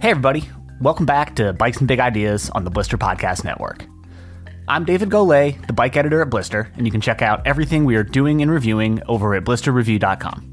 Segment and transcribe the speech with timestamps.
[0.00, 0.48] Hey, everybody.
[0.80, 3.84] Welcome back to Bikes and Big Ideas on the Blister Podcast Network.
[4.66, 7.96] I'm David Golay, the bike editor at Blister, and you can check out everything we
[7.96, 10.46] are doing and reviewing over at blisterreview.com.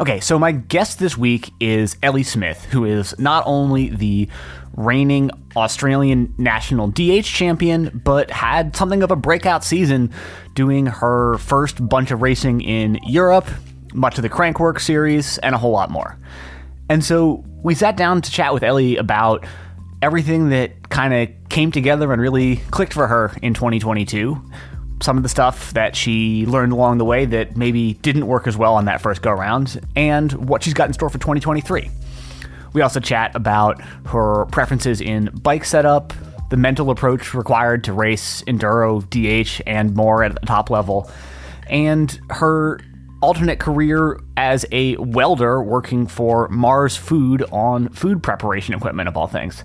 [0.00, 4.28] Okay, so my guest this week is Ellie Smith, who is not only the
[4.72, 10.12] reigning Australian national DH champion, but had something of a breakout season
[10.54, 13.46] doing her first bunch of racing in Europe,
[13.94, 16.18] much of the Crankworx series, and a whole lot more.
[16.88, 19.44] And so we sat down to chat with Ellie about
[20.02, 24.40] everything that kind of came together and really clicked for her in 2022
[25.02, 28.56] some of the stuff that she learned along the way that maybe didn't work as
[28.56, 31.90] well on that first go round, and what she's got in store for 2023.
[32.72, 36.12] We also chat about her preferences in bike setup,
[36.50, 41.10] the mental approach required to race enduro, DH, and more at the top level,
[41.68, 42.80] and her
[43.22, 49.26] alternate career as a welder working for Mars Food on food preparation equipment, of all
[49.26, 49.64] things.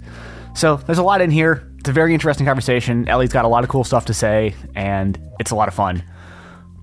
[0.55, 1.67] So there's a lot in here.
[1.79, 3.07] It's a very interesting conversation.
[3.07, 6.03] Ellie's got a lot of cool stuff to say, and it's a lot of fun.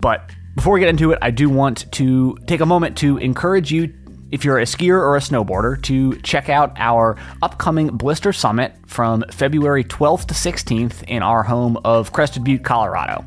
[0.01, 3.71] But before we get into it, I do want to take a moment to encourage
[3.71, 3.95] you,
[4.31, 9.25] if you're a skier or a snowboarder, to check out our upcoming Blister Summit from
[9.31, 13.25] February 12th to 16th in our home of Crested Butte, Colorado.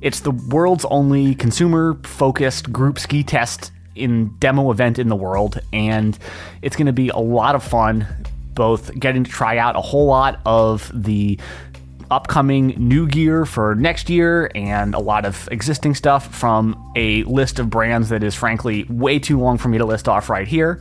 [0.00, 5.60] It's the world's only consumer focused group ski test in demo event in the world,
[5.72, 6.18] and
[6.62, 8.06] it's going to be a lot of fun
[8.54, 11.38] both getting to try out a whole lot of the
[12.10, 17.58] upcoming new gear for next year and a lot of existing stuff from a list
[17.58, 20.80] of brands that is frankly way too long for me to list off right here.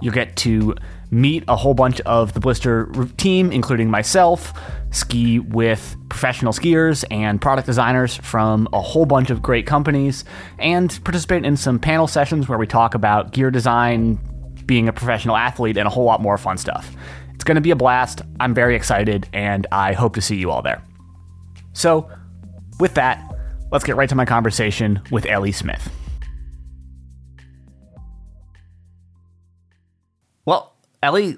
[0.00, 0.74] You'll get to
[1.10, 4.52] meet a whole bunch of the Blister team, including myself,
[4.90, 10.24] ski with professional skiers and product designers from a whole bunch of great companies,
[10.58, 14.18] and participate in some panel sessions where we talk about gear design,
[14.66, 16.90] being a professional athlete, and a whole lot more fun stuff.
[17.34, 18.22] It's going to be a blast.
[18.40, 20.82] I'm very excited, and I hope to see you all there.
[21.72, 22.10] So,
[22.80, 23.22] with that,
[23.70, 25.88] let's get right to my conversation with Ellie Smith.
[31.02, 31.36] Ellie,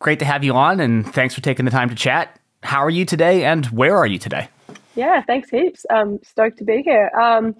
[0.00, 2.40] great to have you on, and thanks for taking the time to chat.
[2.62, 4.48] How are you today, and where are you today?
[4.96, 5.86] Yeah, thanks heaps.
[5.90, 7.10] I'm stoked to be here.
[7.18, 7.54] Um,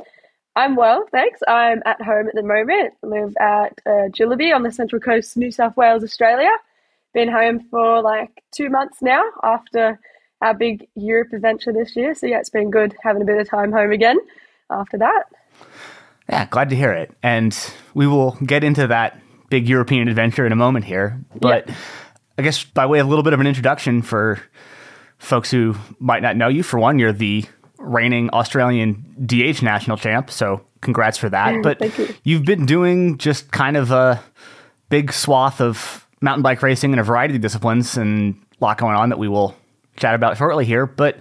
[0.57, 1.41] I'm well, thanks.
[1.47, 2.95] I'm at home at the moment.
[3.03, 6.51] Live at uh, Gillaby on the Central Coast, New South Wales, Australia.
[7.15, 10.01] Been home for like two months now after
[10.43, 12.15] our big Europe adventure this year.
[12.15, 14.19] So yeah, it's been good having a bit of time home again
[14.69, 15.25] after that.
[16.29, 17.13] Yeah, glad to hear it.
[17.23, 17.57] And
[17.95, 21.21] we will get into that big European adventure in a moment here.
[21.39, 21.77] But yep.
[22.39, 24.41] I guess by way of a little bit of an introduction for
[25.19, 27.45] folks who might not know you, for one, you're the
[27.79, 30.31] reigning Australian DH national champ.
[30.31, 31.63] So congrats for that.
[31.63, 32.15] But you.
[32.25, 34.23] you've been doing just kind of a
[34.89, 38.97] big swath of mountain bike racing in a variety of disciplines and a lot going
[38.97, 39.55] on that we will
[39.97, 40.87] chat about shortly here.
[40.87, 41.19] But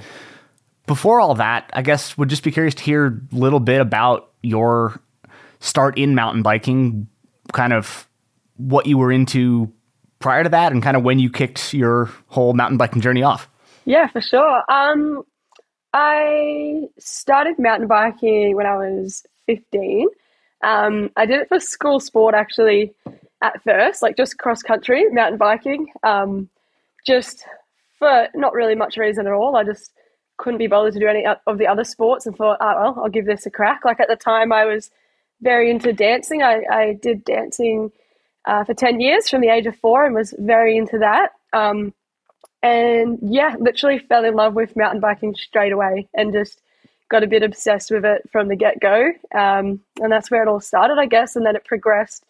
[0.85, 4.31] before all that, I guess would just be curious to hear a little bit about
[4.41, 4.99] your
[5.59, 7.07] start in mountain biking,
[7.53, 8.08] kind of
[8.59, 9.71] what you were into
[10.19, 13.49] prior to that, and kind of when you kicked your whole mountain biking journey off.
[13.85, 14.63] Yeah, for sure.
[14.69, 15.23] Um,
[15.93, 20.07] I started mountain biking when I was 15.
[20.61, 22.93] Um, I did it for school sport actually
[23.41, 26.49] at first, like just cross country mountain biking, um,
[27.07, 27.45] just
[27.97, 29.55] for not really much reason at all.
[29.55, 29.91] I just
[30.37, 33.09] couldn't be bothered to do any of the other sports and thought, oh, well, I'll
[33.09, 33.85] give this a crack.
[33.85, 34.89] Like at the time, I was
[35.41, 36.43] very into dancing.
[36.43, 37.91] I, I did dancing
[38.45, 41.31] uh, for 10 years from the age of four and was very into that.
[41.53, 41.93] Um,
[42.61, 46.61] and yeah, literally fell in love with mountain biking straight away and just
[47.09, 49.09] got a bit obsessed with it from the get go.
[49.33, 51.35] Um, and that's where it all started, I guess.
[51.35, 52.25] And then it progressed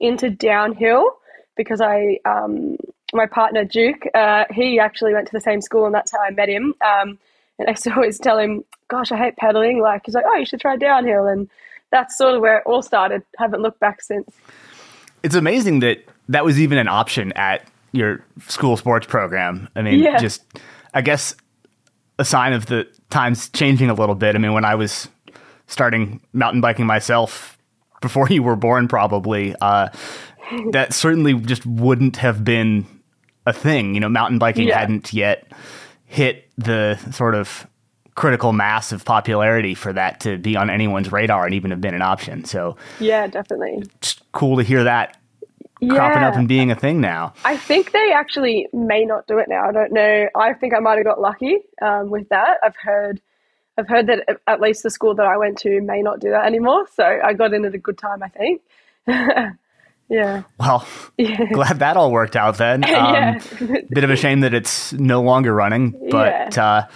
[0.00, 1.16] into downhill
[1.56, 2.76] because I, um,
[3.12, 6.30] my partner Duke, uh, he actually went to the same school and that's how I
[6.30, 6.74] met him.
[6.84, 7.18] Um,
[7.58, 9.80] and I used to always tell him, gosh, I hate pedaling.
[9.80, 11.26] Like, he's like, oh, you should try downhill.
[11.26, 11.48] And
[11.90, 13.22] that's sort of where it all started.
[13.38, 14.28] Haven't looked back since.
[15.24, 19.68] It's amazing that that was even an option at your school sports program.
[19.74, 20.18] I mean, yeah.
[20.18, 20.42] just
[20.92, 21.34] I guess
[22.18, 24.34] a sign of the times changing a little bit.
[24.34, 25.08] I mean, when I was
[25.66, 27.58] starting mountain biking myself
[28.00, 29.88] before you were born, probably uh,
[30.72, 32.86] that certainly just wouldn't have been
[33.46, 33.94] a thing.
[33.94, 34.78] You know, mountain biking yeah.
[34.78, 35.50] hadn't yet
[36.06, 37.66] hit the sort of
[38.14, 41.94] critical mass of popularity for that to be on anyone's radar and even have been
[41.94, 42.44] an option.
[42.44, 43.82] So yeah, definitely.
[43.96, 45.16] It's cool to hear that
[45.80, 45.94] yeah.
[45.94, 47.34] cropping up and being a thing now.
[47.44, 49.68] I think they actually may not do it now.
[49.68, 50.28] I don't know.
[50.36, 52.58] I think I might have got lucky um, with that.
[52.62, 53.20] I've heard,
[53.76, 56.46] I've heard that at least the school that I went to may not do that
[56.46, 56.86] anymore.
[56.94, 58.62] So I got in at a good time, I think.
[60.08, 60.42] Yeah.
[60.58, 61.46] Well, Yeah.
[61.52, 62.84] glad that all worked out then.
[62.94, 63.40] Um, yeah.
[63.90, 66.86] Bit of a shame that it's no longer running, but uh,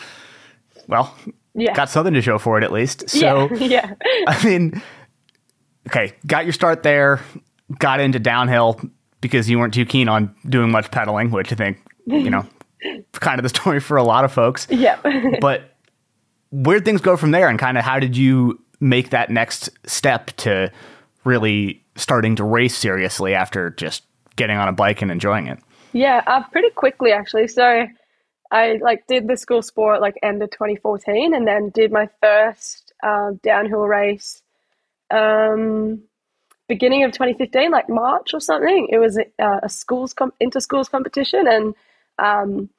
[0.89, 1.15] well,
[1.55, 1.75] yeah.
[1.75, 3.09] got something to show for it at least.
[3.09, 3.95] So, yeah.
[4.01, 4.25] yeah.
[4.27, 4.83] I mean,
[5.87, 7.21] okay, got your start there,
[7.79, 8.81] got into downhill
[9.21, 12.47] because you weren't too keen on doing much pedaling, which I think, you know,
[13.13, 14.67] kind of the story for a lot of folks.
[14.71, 14.99] Yeah.
[15.41, 15.75] But
[16.51, 20.29] where'd things go from there and kind of how did you make that next step
[20.39, 20.73] to
[21.25, 24.05] really starting to race seriously after just
[24.37, 25.59] getting on a bike and enjoying it?
[25.93, 27.49] Yeah, uh, pretty quickly actually.
[27.49, 27.87] So
[28.51, 32.93] I like did the school sport like end of 2014, and then did my first
[33.03, 34.43] um, downhill race
[35.11, 36.03] um,
[36.69, 38.89] beginning of 2015, like March or something.
[38.91, 41.75] It was a, a schools com- inter schools competition, and
[42.19, 42.71] um,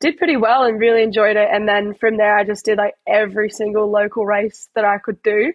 [0.00, 1.48] did pretty well and really enjoyed it.
[1.50, 5.22] And then from there, I just did like every single local race that I could
[5.22, 5.52] do.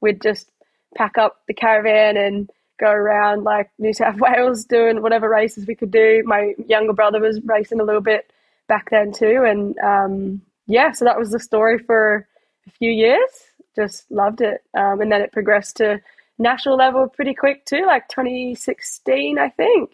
[0.00, 0.50] We'd just
[0.96, 2.50] pack up the caravan and
[2.80, 6.22] go around like New South Wales doing whatever races we could do.
[6.24, 8.31] My younger brother was racing a little bit
[8.68, 12.26] back then too, and um, yeah, so that was the story for
[12.66, 13.30] a few years.
[13.74, 16.00] Just loved it, um, and then it progressed to
[16.38, 19.90] national level pretty quick too, like 2016, I think,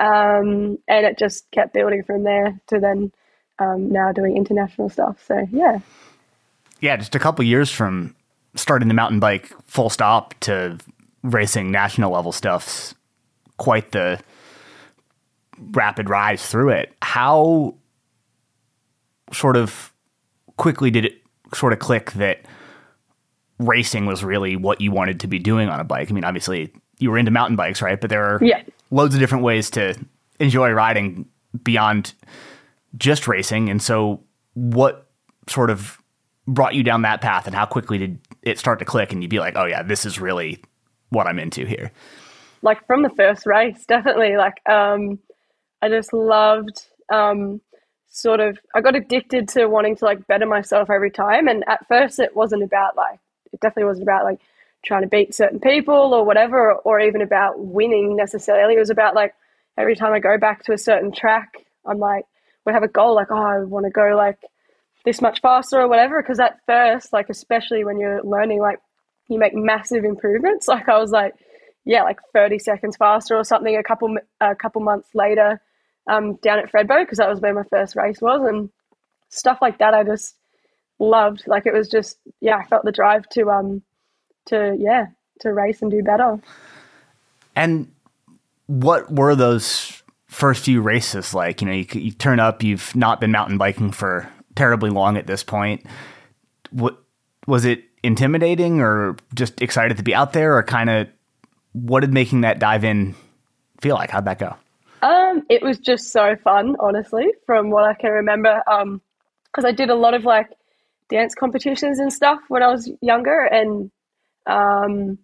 [0.00, 3.12] um, and it just kept building from there to then
[3.58, 5.22] um, now doing international stuff.
[5.26, 5.80] So yeah,
[6.80, 8.14] Yeah, just a couple years from
[8.54, 10.78] starting the mountain bike full stop to
[11.22, 12.94] racing national level stuff's
[13.58, 14.18] quite the
[15.72, 16.94] rapid rise through it.
[17.02, 17.74] How
[19.32, 19.92] sort of
[20.56, 21.22] quickly did it
[21.54, 22.40] sort of click that
[23.58, 26.10] racing was really what you wanted to be doing on a bike?
[26.10, 28.00] I mean, obviously you were into mountain bikes, right?
[28.00, 28.62] But there are Yeah.
[28.90, 29.94] loads of different ways to
[30.38, 31.26] enjoy riding
[31.62, 32.14] beyond
[32.96, 33.68] just racing.
[33.70, 34.22] And so
[34.54, 35.06] what
[35.48, 35.98] sort of
[36.46, 39.30] brought you down that path and how quickly did it start to click and you'd
[39.30, 40.62] be like, oh yeah, this is really
[41.10, 41.90] what I'm into here?
[42.62, 44.36] like from the first race, definitely.
[44.36, 45.18] Like um,
[45.80, 47.60] I just loved um,
[48.10, 48.58] sort of.
[48.74, 51.48] I got addicted to wanting to like better myself every time.
[51.48, 53.18] And at first, it wasn't about like
[53.52, 54.40] it definitely wasn't about like
[54.84, 58.74] trying to beat certain people or whatever, or, even about winning necessarily.
[58.74, 59.34] It was about like
[59.78, 62.24] every time I go back to a certain track, I'm like
[62.66, 64.38] we have a goal like oh I want to go like
[65.04, 66.20] this much faster or whatever.
[66.22, 68.80] Because at first, like especially when you're learning, like
[69.28, 70.68] you make massive improvements.
[70.68, 71.34] Like I was like
[71.86, 75.60] yeah, like 30 seconds faster or something a couple a couple months later
[76.10, 78.70] um, down at Thredbo because that was where my first race was and
[79.30, 80.36] stuff like that I just
[80.98, 83.82] loved like it was just yeah I felt the drive to um
[84.46, 85.06] to yeah
[85.40, 86.40] to race and do better
[87.56, 87.90] And
[88.66, 91.60] what were those first few races like?
[91.60, 95.26] You know, you, you turn up, you've not been mountain biking for terribly long at
[95.26, 95.84] this point.
[96.70, 96.98] What
[97.46, 101.08] was it intimidating or just excited to be out there or kind of
[101.72, 103.14] what did making that dive in
[103.80, 104.10] feel like?
[104.10, 104.56] How'd that go?
[105.02, 108.62] Um, it was just so fun, honestly, from what I can remember.
[108.66, 109.00] Um,
[109.46, 110.48] because I did a lot of like
[111.08, 113.90] dance competitions and stuff when I was younger, and
[114.46, 115.18] um,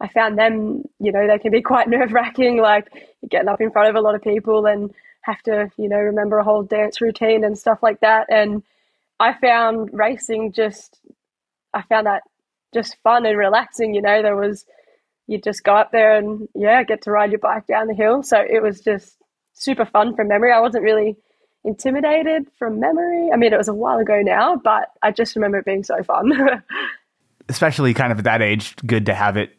[0.00, 2.88] I found them, you know, they can be quite nerve wracking, like
[3.28, 4.92] getting up in front of a lot of people and
[5.22, 8.26] have to, you know, remember a whole dance routine and stuff like that.
[8.30, 8.62] And
[9.20, 11.00] I found racing just,
[11.72, 12.22] I found that
[12.74, 13.94] just fun and relaxing.
[13.94, 14.66] You know, there was
[15.28, 18.22] you just go up there and yeah, get to ride your bike down the hill.
[18.22, 19.16] So it was just
[19.54, 20.52] super fun from memory.
[20.52, 21.16] I wasn't really
[21.64, 23.30] intimidated from memory.
[23.32, 26.02] I mean, it was a while ago now, but I just remember it being so
[26.02, 26.32] fun.
[27.48, 29.50] Especially kind of at that age, good to have it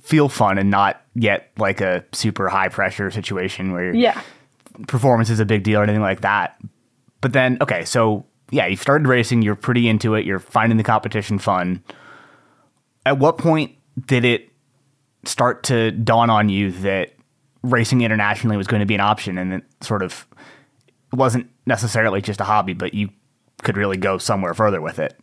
[0.00, 4.20] feel fun and not get like a super high pressure situation where yeah.
[4.88, 6.60] performance is a big deal or anything like that.
[7.20, 10.84] But then, okay, so yeah, you started racing, you're pretty into it, you're finding the
[10.84, 11.82] competition fun.
[13.06, 13.76] At what point
[14.06, 14.48] did it
[15.24, 17.11] start to dawn on you that
[17.62, 20.26] racing internationally was going to be an option and it sort of
[21.12, 23.10] wasn't necessarily just a hobby, but you
[23.62, 25.18] could really go somewhere further with it?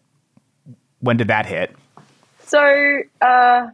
[1.00, 1.76] When did that hit?
[2.46, 2.60] So,
[3.22, 3.68] uh,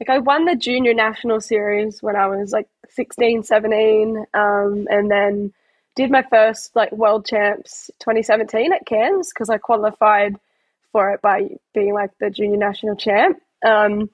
[0.00, 5.10] like I won the junior national series when I was like 16, 17, um, and
[5.10, 5.52] then
[5.94, 10.36] did my first like world champs 2017 at Cairns because I qualified
[10.92, 13.40] for it by being like the junior national champ.
[13.64, 14.10] Um,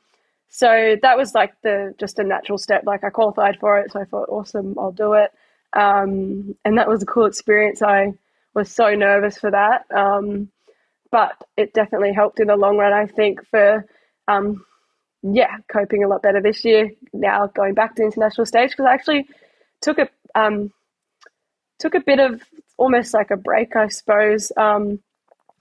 [0.51, 2.83] so that was like the just a natural step.
[2.85, 5.31] Like I qualified for it, so I thought, awesome, I'll do it.
[5.73, 7.83] Um, and that was a cool experience.
[7.83, 8.15] I
[8.53, 10.51] was so nervous for that, um,
[11.13, 12.93] but it definitely helped in the long run.
[12.93, 13.87] I think for
[14.27, 14.65] um,
[15.23, 16.91] yeah, coping a lot better this year.
[17.13, 19.29] Now going back to international stage because I actually
[19.81, 20.73] took a um,
[21.79, 22.43] took a bit of
[22.77, 25.01] almost like a break, I suppose, um,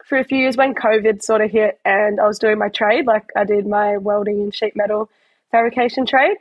[0.06, 3.06] for a few years when COVID sort of hit and I was doing my trade.
[3.06, 5.10] Like I did my welding and sheet metal
[5.52, 6.38] fabrication trade.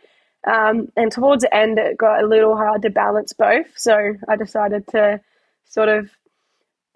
[0.46, 3.66] Um, and towards the end, it got a little hard to balance both.
[3.76, 5.20] So I decided to
[5.66, 6.10] sort of,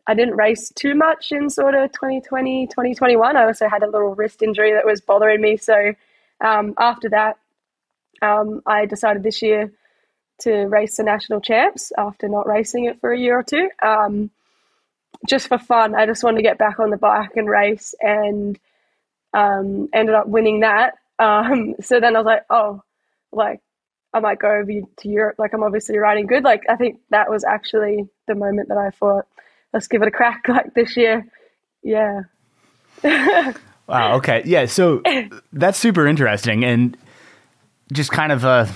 [0.07, 3.37] I didn't race too much in sort of 2020, 2021.
[3.37, 5.57] I also had a little wrist injury that was bothering me.
[5.57, 5.95] So
[6.41, 7.39] um, after that,
[8.21, 9.73] um, I decided this year
[10.41, 13.69] to race the national champs after not racing it for a year or two.
[13.83, 14.31] Um,
[15.29, 18.59] just for fun, I just wanted to get back on the bike and race and
[19.35, 20.95] um, ended up winning that.
[21.19, 22.83] Um, so then I was like, oh,
[23.33, 23.61] like
[24.13, 25.37] I might go over to Europe.
[25.39, 26.45] Like I'm obviously riding good.
[26.45, 29.27] Like I think that was actually the moment that I thought,
[29.73, 30.45] let's give it a crack.
[30.49, 31.27] Like this year,
[31.83, 32.23] yeah.
[33.87, 34.17] wow.
[34.17, 34.43] Okay.
[34.45, 34.67] Yeah.
[34.67, 35.03] So
[35.53, 36.97] that's super interesting, and
[37.93, 38.67] just kind of uh,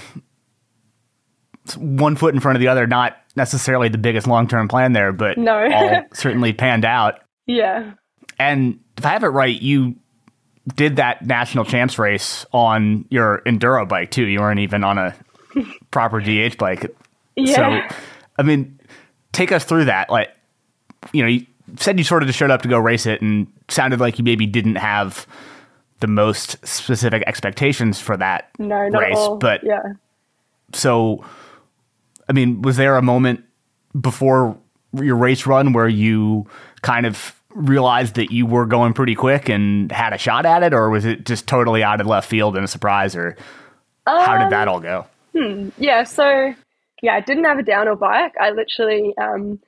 [1.75, 2.87] one foot in front of the other.
[2.87, 5.69] Not necessarily the biggest long term plan there, but no.
[5.73, 7.21] all certainly panned out.
[7.47, 7.93] Yeah.
[8.39, 9.97] And if I have it right, you
[10.75, 14.25] did that national champs race on your enduro bike too.
[14.25, 15.15] You weren't even on a
[15.91, 16.95] proper DH bike.
[17.37, 17.89] Yeah.
[17.89, 17.97] So,
[18.39, 18.81] I mean,
[19.33, 20.11] take us through that.
[20.11, 20.35] Like,
[21.13, 21.47] you know, you
[21.77, 24.25] said you sort of just showed up to go race it, and sounded like you
[24.25, 25.27] maybe didn't have
[26.01, 29.17] the most specific expectations for that no, not race.
[29.17, 29.37] all.
[29.37, 29.83] But yeah.
[30.73, 31.25] So,
[32.29, 33.45] I mean, was there a moment
[33.99, 34.59] before
[34.93, 36.47] your race run where you
[36.83, 40.75] kind of realized that you were going pretty quick and had a shot at it,
[40.75, 43.37] or was it just totally out of left field and a surprise, or
[44.07, 45.07] um, how did that all go?
[45.35, 46.55] Hmm, yeah, so
[47.03, 48.35] yeah, I didn't have a downhill bike.
[48.41, 49.61] I literally um,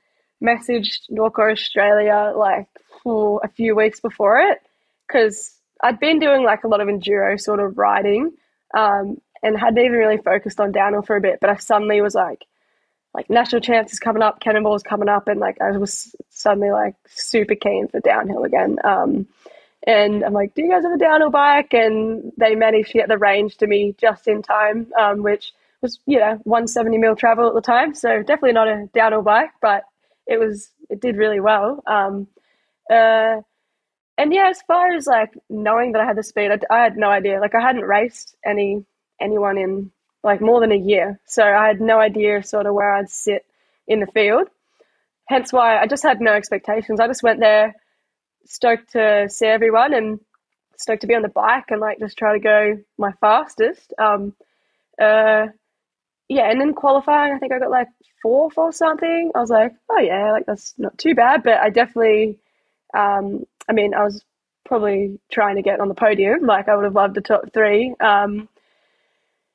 [0.43, 2.69] messaged Norco Australia like
[3.03, 4.59] for a few weeks before it
[5.07, 8.33] because I'd been doing like a lot of enduro sort of riding
[8.77, 11.39] um, and hadn't even really focused on downhill for a bit.
[11.41, 12.47] But I suddenly was like,
[13.15, 16.95] like national champs is coming up, cannonball's coming up, and like I was suddenly like
[17.07, 18.77] super keen for downhill again.
[18.85, 19.27] Um,
[19.87, 21.73] and I'm like, do you guys have a downhill bike?
[21.73, 26.01] And they managed to get the range to me just in time, um, which was
[26.07, 29.85] you know 170 mil travel at the time, so definitely not a downhill bike, but
[30.27, 31.83] it was it did really well.
[31.87, 32.27] Um,
[32.91, 33.41] uh,
[34.19, 36.97] and yeah, as far as like knowing that I had the speed, I, I had
[36.97, 37.41] no idea.
[37.41, 38.85] Like I hadn't raced any
[39.21, 39.91] anyone in
[40.23, 41.21] like more than a year.
[41.27, 43.45] So I had no idea sort of where I'd sit
[43.87, 44.49] in the field.
[45.27, 47.01] Hence why I just had no expectations.
[47.01, 47.75] I just went there
[48.47, 50.21] stoked to see everyone and
[50.77, 53.93] stoked to be on the bike and like just try to go my fastest.
[53.99, 54.35] Um,
[55.01, 55.47] uh,
[56.29, 57.89] yeah, and then qualifying, I think I got like
[58.23, 59.33] fourth or something.
[59.35, 61.43] I was like, oh yeah, like that's not too bad.
[61.43, 62.39] But I definitely,
[62.95, 64.23] um, I mean, I was
[64.65, 66.45] probably trying to get on the podium.
[66.45, 67.95] Like I would have loved the top three.
[68.01, 68.49] Um,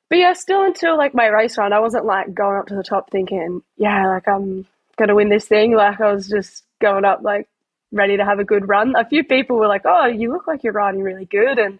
[0.08, 2.82] but yeah, still until like my race run, I wasn't like going up to the
[2.82, 5.74] top thinking, yeah, like I'm gonna win this thing.
[5.74, 7.48] Like I was just going up like
[7.92, 8.94] ready to have a good run.
[8.96, 11.78] A few people were like, oh, you look like you're riding really good, and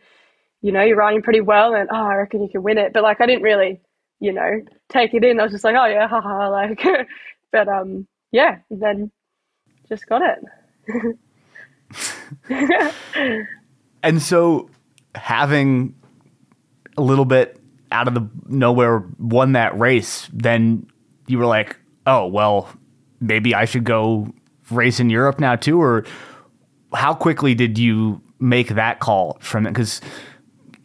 [0.63, 2.93] you know you're riding pretty well, and oh, I reckon you can win it.
[2.93, 3.81] But like I didn't really,
[4.21, 5.39] you know, take it in.
[5.39, 6.83] I was just like, oh yeah, haha, like.
[7.53, 9.13] but um, yeah, then
[9.89, 11.17] just got it.
[14.03, 14.69] and so
[15.15, 15.95] having
[16.97, 17.61] a little bit
[17.95, 20.87] out of the nowhere won that race, then
[21.27, 22.69] you were like, oh, well,
[23.21, 24.29] maybe I should go
[24.71, 25.81] race in Europe now too?
[25.81, 26.05] Or
[26.93, 29.71] how quickly did you make that call from it?
[29.71, 30.01] Because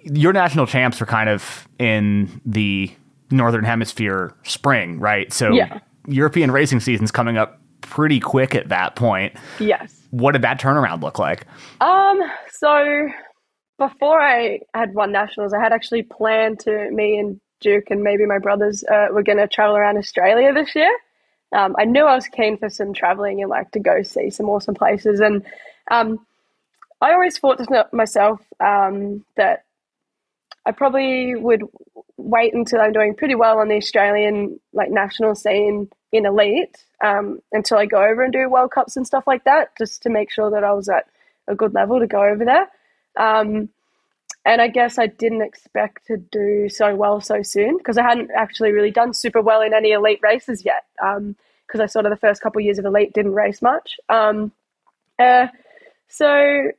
[0.03, 2.91] your national champs are kind of in the
[3.31, 5.33] Northern Hemisphere spring, right?
[5.33, 5.79] So yeah.
[6.07, 9.33] European racing season's coming up pretty quick at that point.
[9.59, 9.95] Yes.
[10.11, 11.45] What did that turnaround look like?
[11.81, 12.19] Um,
[12.51, 13.07] so
[13.79, 18.25] before I had won nationals, I had actually planned to me and Duke and maybe
[18.25, 20.95] my brothers uh, were going to travel around Australia this year.
[21.51, 24.50] Um, I knew I was keen for some traveling and like to go see some
[24.50, 25.43] awesome places, and
[25.89, 26.24] um,
[27.01, 29.63] I always thought to myself um, that
[30.65, 31.63] I probably would
[32.17, 37.39] wait until I'm doing pretty well on the Australian like national scene in elite um,
[37.51, 40.31] until I go over and do World Cups and stuff like that, just to make
[40.31, 41.07] sure that I was at
[41.48, 42.67] a good level to go over there.
[43.17, 43.69] Um,
[44.45, 48.31] and I guess I didn't expect to do so well so soon because I hadn't
[48.35, 50.85] actually really done super well in any elite races yet.
[50.97, 53.99] Because um, I sort of the first couple of years of elite didn't race much.
[54.07, 54.51] Um,
[55.19, 55.47] uh,
[56.07, 56.71] so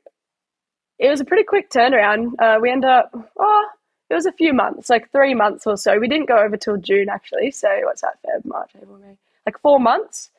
[0.99, 2.33] it was a pretty quick turnaround.
[2.39, 3.69] Uh, we ended up, oh,
[4.09, 5.99] it was a few months, like three months or so.
[5.99, 7.51] We didn't go over till June actually.
[7.53, 8.19] So what's that?
[8.27, 9.17] Feb, March, April, May.
[9.47, 10.31] Like four months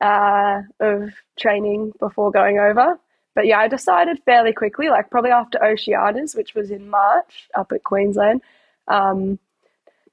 [0.00, 2.98] uh, of training before going over.
[3.38, 7.70] But yeah, I decided fairly quickly, like probably after Oceanias, which was in March up
[7.70, 8.42] at Queensland,
[8.88, 9.38] um,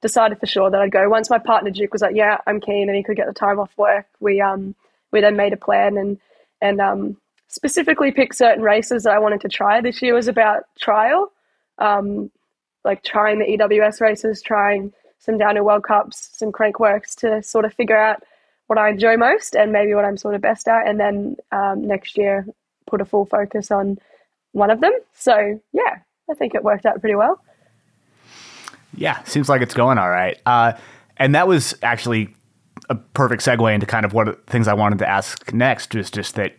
[0.00, 1.08] decided for sure that I'd go.
[1.08, 3.58] Once my partner Duke was like, "Yeah, I'm keen," and he could get the time
[3.58, 4.76] off work, we um
[5.10, 6.20] we then made a plan and
[6.62, 7.16] and um
[7.48, 9.80] specifically picked certain races that I wanted to try.
[9.80, 11.32] This year was about trial.
[11.78, 12.30] Um,
[12.84, 17.74] like trying the EWS races, trying some downhill World Cups, some Crankworx to sort of
[17.74, 18.22] figure out
[18.68, 20.86] what I enjoy most and maybe what I'm sort of best at.
[20.86, 22.46] And then um, next year,
[22.86, 23.98] put a full focus on
[24.52, 24.92] one of them.
[25.14, 25.98] So, yeah,
[26.30, 27.40] I think it worked out pretty well.
[28.96, 30.40] Yeah, seems like it's going all right.
[30.46, 30.72] Uh,
[31.16, 32.34] and that was actually
[32.88, 36.10] a perfect segue into kind of what of things I wanted to ask next was
[36.10, 36.56] just that.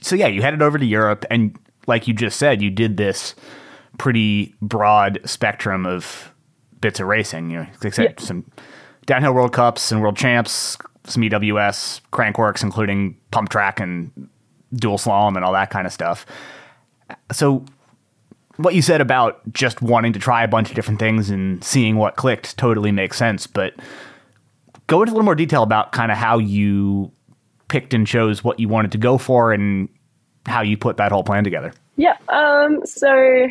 [0.00, 3.34] So, yeah, you headed over to Europe, and like you just said, you did this
[3.98, 6.32] pretty broad spectrum of
[6.80, 7.50] bits of racing.
[7.50, 8.24] You know, said, yeah.
[8.24, 8.50] some
[9.06, 14.28] downhill World Cups and World Champs, some EWS, Crankworx, including pump track and
[14.74, 16.26] dual slalom and all that kind of stuff.
[17.32, 17.64] So,
[18.56, 21.96] what you said about just wanting to try a bunch of different things and seeing
[21.96, 23.46] what clicked totally makes sense.
[23.46, 23.74] But
[24.86, 27.10] go into a little more detail about kind of how you
[27.68, 29.88] picked and chose what you wanted to go for and
[30.46, 31.72] how you put that whole plan together.
[31.96, 32.16] Yeah.
[32.28, 33.48] Um, so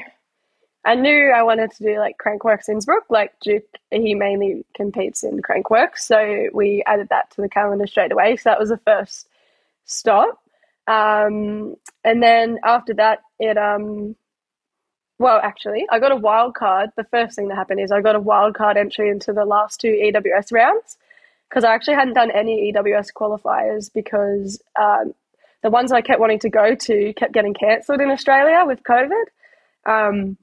[0.86, 3.04] I knew I wanted to do like Crankworx Innsbruck.
[3.10, 8.12] Like Duke, he mainly competes in Crankworx, so we added that to the calendar straight
[8.12, 8.36] away.
[8.36, 9.28] So that was the first
[9.86, 10.40] stop.
[10.88, 14.16] Um, and then after that, it um,
[15.20, 16.90] well, actually, I got a wild card.
[16.98, 19.80] The first thing that happened is I got a wild card entry into the last
[19.80, 20.98] two EWS rounds
[21.50, 25.14] because I actually hadn't done any EWS qualifiers because um,
[25.62, 29.24] the ones I kept wanting to go to kept getting cancelled in Australia with COVID.
[29.86, 30.38] Um,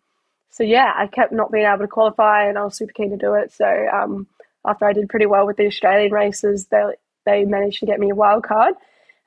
[0.50, 3.16] so yeah, I kept not being able to qualify, and I was super keen to
[3.16, 3.52] do it.
[3.52, 4.26] So um,
[4.64, 6.82] after I did pretty well with the Australian races, they
[7.26, 8.74] they managed to get me a wild card.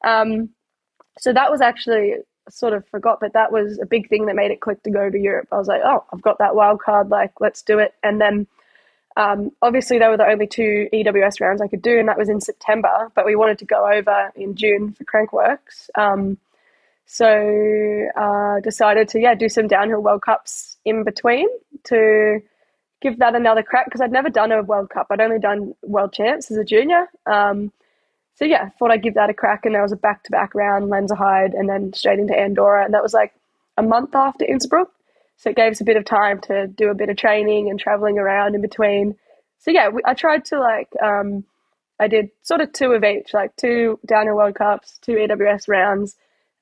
[0.03, 0.50] Um,
[1.20, 2.15] so that was actually
[2.50, 5.10] sort of forgot, but that was a big thing that made it click to go
[5.10, 5.48] to Europe.
[5.51, 7.93] I was like, oh, I've got that wild card, like let's do it.
[8.03, 8.48] And then
[9.15, 12.29] um, obviously they were the only two EWS rounds I could do, and that was
[12.29, 13.12] in September.
[13.15, 15.89] But we wanted to go over in June for Crankworx.
[15.96, 16.38] Um,
[17.05, 21.48] so uh, decided to yeah do some downhill World Cups in between
[21.86, 22.39] to
[23.01, 25.08] give that another crack because I'd never done a World Cup.
[25.12, 27.08] I'd only done World Champs as a junior.
[27.25, 27.72] Um,
[28.36, 29.65] so yeah, thought I'd give that a crack.
[29.65, 32.93] And there was a back to back round, Lenzerheide, and then straight into Andorra, and
[32.93, 33.34] that was like
[33.78, 34.89] a month after Innsbruck.
[35.38, 37.80] So it gave us a bit of time to do a bit of training and
[37.80, 39.15] traveling around in between.
[39.60, 41.43] So yeah, we, I tried to like um,
[42.00, 46.15] I did sort of two of each, like two downhill World Cups, two EWS rounds,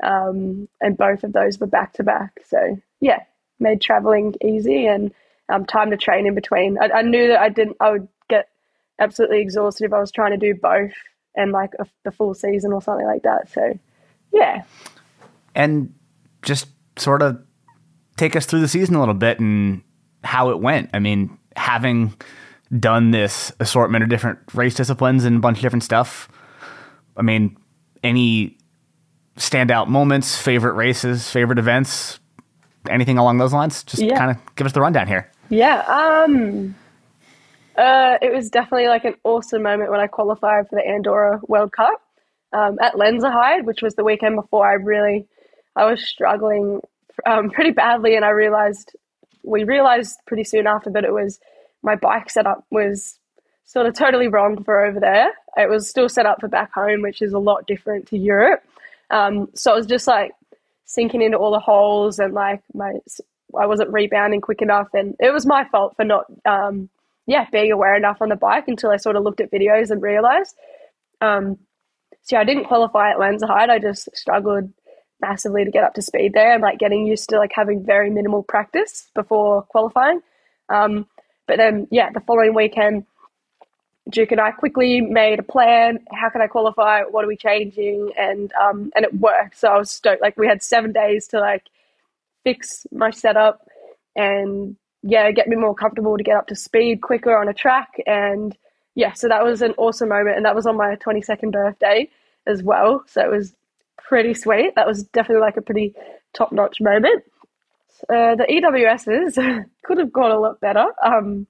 [0.03, 2.39] um, and both of those were back to back.
[2.47, 3.23] So yeah,
[3.59, 5.13] made traveling easy and
[5.49, 6.77] um, time to train in between.
[6.79, 7.77] I, I, knew that I didn't.
[7.79, 8.49] I would get
[8.99, 10.93] absolutely exhausted if I was trying to do both
[11.35, 13.49] and like a, the full season or something like that.
[13.49, 13.77] So
[14.31, 14.63] yeah,
[15.55, 15.93] and
[16.41, 16.67] just
[16.97, 17.41] sort of
[18.17, 19.81] take us through the season a little bit and
[20.23, 20.89] how it went.
[20.93, 22.13] I mean, having
[22.79, 26.29] done this assortment of different race disciplines and a bunch of different stuff.
[27.17, 27.57] I mean,
[28.03, 28.57] any
[29.37, 32.19] standout moments, favorite races, favorite events,
[32.89, 33.83] anything along those lines?
[33.83, 34.17] Just yeah.
[34.17, 35.29] kind of give us the rundown here.
[35.49, 35.81] Yeah.
[35.81, 36.75] Um,
[37.81, 41.71] uh, it was definitely like an awesome moment when I qualified for the Andorra World
[41.71, 41.99] Cup
[42.53, 45.27] um, at Lenzerheide, which was the weekend before I really,
[45.75, 46.81] I was struggling
[47.25, 48.95] um, pretty badly, and I realized
[49.43, 51.39] we realized pretty soon after that it was
[51.81, 53.17] my bike setup was
[53.65, 55.31] sort of totally wrong for over there.
[55.57, 58.61] It was still set up for back home, which is a lot different to Europe.
[59.09, 60.33] Um, so it was just like
[60.85, 62.93] sinking into all the holes and like my
[63.59, 66.89] I wasn't rebounding quick enough, and it was my fault for not um,
[67.31, 70.01] yeah being aware enough on the bike until I sort of looked at videos and
[70.01, 70.55] realized.
[71.21, 71.57] Um,
[72.23, 73.69] so yeah, I didn't qualify at Lenzerheide.
[73.69, 74.69] I just struggled
[75.21, 78.09] massively to get up to speed there and like getting used to like having very
[78.09, 80.21] minimal practice before qualifying.
[80.69, 81.07] Um,
[81.47, 83.05] but then yeah, the following weekend
[84.09, 85.99] Duke and I quickly made a plan.
[86.11, 87.03] How can I qualify?
[87.03, 88.11] What are we changing?
[88.17, 89.57] And um, and it worked.
[89.57, 90.21] So I was stoked.
[90.21, 91.63] Like we had seven days to like
[92.43, 93.67] fix my setup
[94.15, 97.93] and yeah, get me more comfortable to get up to speed quicker on a track.
[98.05, 98.55] And
[98.95, 100.37] yeah, so that was an awesome moment.
[100.37, 102.09] And that was on my 22nd birthday
[102.45, 103.03] as well.
[103.07, 103.55] So it was
[103.97, 104.75] pretty sweet.
[104.75, 105.93] That was definitely like a pretty
[106.33, 107.23] top notch moment.
[108.09, 110.85] Uh, the EWSs could have gone a lot better.
[111.03, 111.47] Um,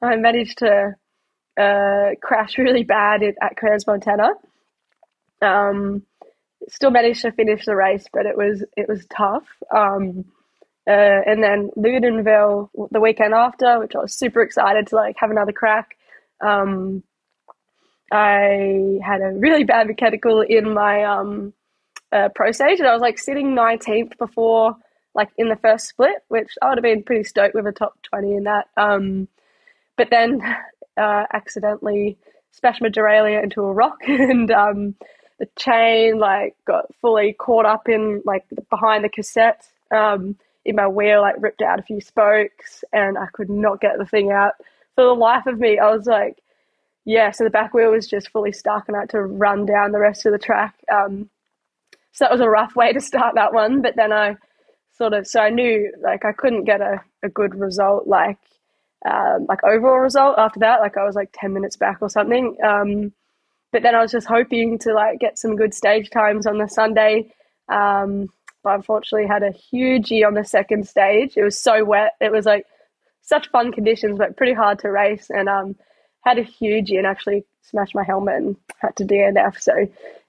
[0.00, 0.94] I managed to
[1.58, 4.30] uh, crashed really bad at, at Crans Montana.
[5.40, 6.02] Um,
[6.68, 9.44] still managed to finish the race, but it was it was tough.
[9.74, 10.24] Um,
[10.88, 15.30] uh, and then Loudenvielle the weekend after, which I was super excited to like have
[15.30, 15.96] another crack.
[16.44, 17.02] Um,
[18.10, 21.54] I had a really bad mechanical in my um,
[22.10, 24.76] uh, pro stage, and I was like sitting 19th before
[25.14, 28.00] like in the first split, which I would have been pretty stoked with a top
[28.02, 28.68] 20 in that.
[28.76, 29.28] Um,
[29.96, 30.40] but then
[30.96, 32.18] uh, accidentally
[32.52, 34.94] smashed my derailleur into a rock and um,
[35.38, 40.86] the chain like got fully caught up in like behind the cassette um, in my
[40.86, 44.54] wheel, like ripped out a few spokes, and I could not get the thing out
[44.94, 45.78] for the life of me.
[45.78, 46.38] I was like,
[47.04, 49.92] yeah, so the back wheel was just fully stuck, and I had to run down
[49.92, 50.74] the rest of the track.
[50.92, 51.30] Um,
[52.12, 53.82] so that was a rough way to start that one.
[53.82, 54.36] But then I
[54.92, 58.38] sort of, so I knew like I couldn't get a, a good result, like
[59.04, 60.80] um, like overall result after that.
[60.80, 62.56] Like I was like ten minutes back or something.
[62.64, 63.12] Um,
[63.72, 66.68] but then I was just hoping to like get some good stage times on the
[66.68, 67.32] Sunday.
[67.68, 68.28] Um,
[68.62, 71.36] but unfortunately, had a huge E on the second stage.
[71.36, 72.12] It was so wet.
[72.20, 72.66] It was like
[73.22, 75.28] such fun conditions, but pretty hard to race.
[75.30, 75.76] And um,
[76.20, 79.60] had a huge E and actually smashed my helmet and had to DNF.
[79.60, 79.72] So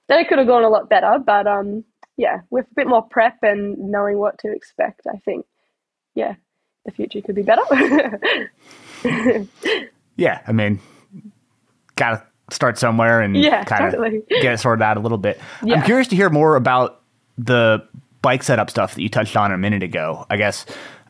[0.08, 1.18] then it could have gone a lot better.
[1.24, 1.84] But um,
[2.16, 5.46] yeah, with a bit more prep and knowing what to expect, I think,
[6.14, 6.34] yeah,
[6.84, 8.20] the future could be better.
[10.16, 10.80] yeah, I mean,
[11.96, 14.22] gotta start somewhere and yeah, kind of totally.
[14.28, 15.40] get it sorted out a little bit.
[15.62, 15.76] Yeah.
[15.76, 17.02] I'm curious to hear more about
[17.38, 17.86] the
[18.24, 20.24] bike setup stuff that you touched on a minute ago.
[20.30, 20.64] I guess,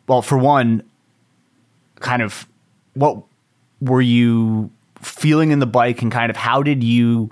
[0.09, 0.83] well, for one,
[2.01, 2.49] kind of
[2.95, 3.23] what
[3.81, 4.69] were you
[5.01, 7.31] feeling in the bike and kind of how did you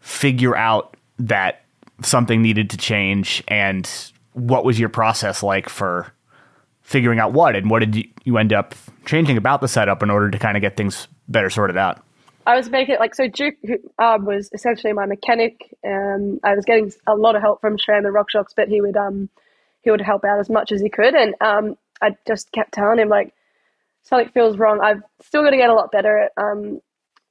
[0.00, 1.64] figure out that
[2.02, 3.42] something needed to change?
[3.48, 3.88] And
[4.34, 6.12] what was your process like for
[6.82, 7.56] figuring out what?
[7.56, 8.74] And what did you end up
[9.06, 12.04] changing about the setup in order to kind of get things better sorted out
[12.50, 13.28] I was making like so.
[13.28, 13.54] Duke
[14.00, 15.72] um, was essentially my mechanic.
[15.86, 18.96] Um, I was getting a lot of help from SRAM and RockShox, but he would
[18.96, 19.28] um,
[19.82, 22.98] he would help out as much as he could, and um, I just kept telling
[22.98, 23.32] him like
[24.02, 24.80] something feels wrong.
[24.82, 26.80] I've still got to get a lot better at um,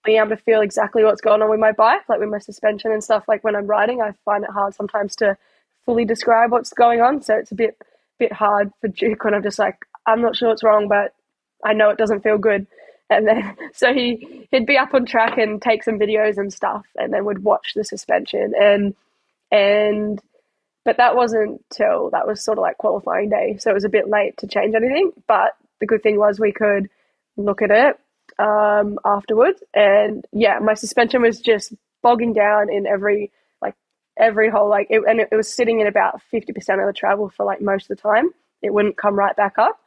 [0.06, 2.94] being able to feel exactly what's going on with my bike, like with my suspension
[2.94, 3.26] and stuff.
[3.28, 5.36] Like when I'm riding, I find it hard sometimes to
[5.86, 7.22] fully describe what's going on.
[7.22, 7.78] So it's a bit
[8.20, 11.14] bit hard for Duke when I'm just like I'm not sure what's wrong, but
[11.66, 12.68] I know it doesn't feel good
[13.10, 16.86] and then so he he'd be up on track and take some videos and stuff
[16.96, 18.54] and then would watch the suspension.
[18.60, 18.96] And
[19.52, 20.22] and
[20.86, 23.90] but that wasn't till that was sort of like qualifying day so it was a
[23.90, 25.12] bit late to change anything.
[25.28, 26.90] But the good thing was we could
[27.38, 28.00] look at it
[28.40, 29.62] um, afterwards.
[29.74, 33.76] And yeah my suspension was just bogging down in every like
[34.18, 34.70] every hole.
[34.70, 37.62] Like it, and it, it was sitting in about 50% of the travel for like
[37.62, 38.30] most of the time.
[38.62, 39.80] It wouldn't come right back up.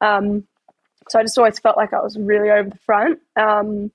[0.00, 0.46] Um,
[1.08, 3.20] so I just always felt like I was really over the front.
[3.36, 3.90] Um,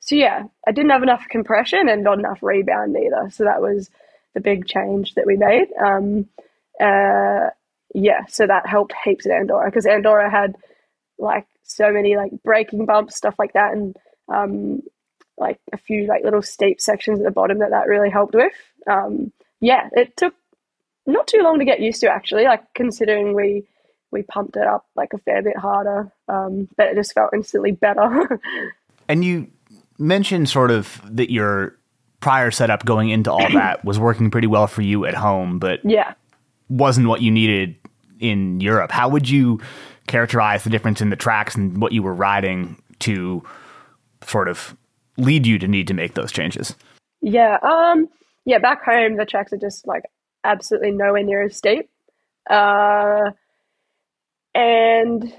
[0.00, 3.30] so yeah, I didn't have enough compression and not enough rebound either.
[3.30, 3.90] So that was
[4.34, 5.68] the big change that we made.
[5.80, 6.28] Um,
[6.80, 7.50] uh,
[7.94, 10.56] yeah, so that helped heaps at Andorra because Andorra had
[11.18, 13.96] like so many like braking bumps, stuff like that, and
[14.28, 14.82] um,
[15.38, 18.52] like a few like little steep sections at the bottom that that really helped with.
[18.86, 20.34] Um, yeah, it took
[21.06, 23.66] not too long to get used to actually, like considering we
[24.12, 27.72] we pumped it up like a fair bit harder, um, but it just felt instantly
[27.72, 28.40] better.
[29.08, 29.48] and you
[29.98, 31.76] mentioned sort of that your
[32.20, 35.80] prior setup going into all that was working pretty well for you at home, but
[35.84, 36.14] yeah,
[36.68, 37.76] wasn't what you needed
[38.20, 38.92] in Europe.
[38.92, 39.60] How would you
[40.06, 43.42] characterize the difference in the tracks and what you were riding to
[44.26, 44.76] sort of
[45.16, 46.74] lead you to need to make those changes?
[47.20, 48.08] Yeah, um,
[48.44, 50.04] yeah, back home the tracks are just like
[50.44, 51.88] absolutely nowhere near as steep.
[52.48, 53.30] Uh,
[54.54, 55.32] and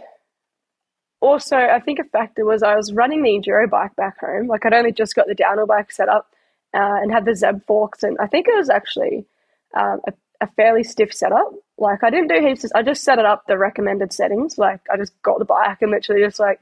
[1.24, 4.48] also, I think a factor was I was running the enduro bike back home.
[4.48, 6.28] Like I'd only just got the downhill bike set up
[6.74, 9.26] uh, and had the Zeb forks, and I think it was actually
[9.74, 11.54] um, a, a, fairly stiff setup.
[11.78, 12.66] Like I didn't do heaps.
[12.66, 14.58] Of, I just set it up the recommended settings.
[14.58, 16.60] Like I just got the bike and literally just like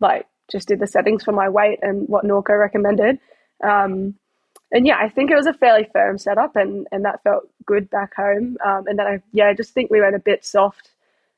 [0.00, 3.20] like just did the settings for my weight and what Norco recommended.
[3.62, 4.16] Um,
[4.72, 7.88] and yeah, I think it was a fairly firm setup, and and that felt good
[7.88, 8.56] back home.
[8.64, 10.90] Um, and then I yeah, I just think we went a bit soft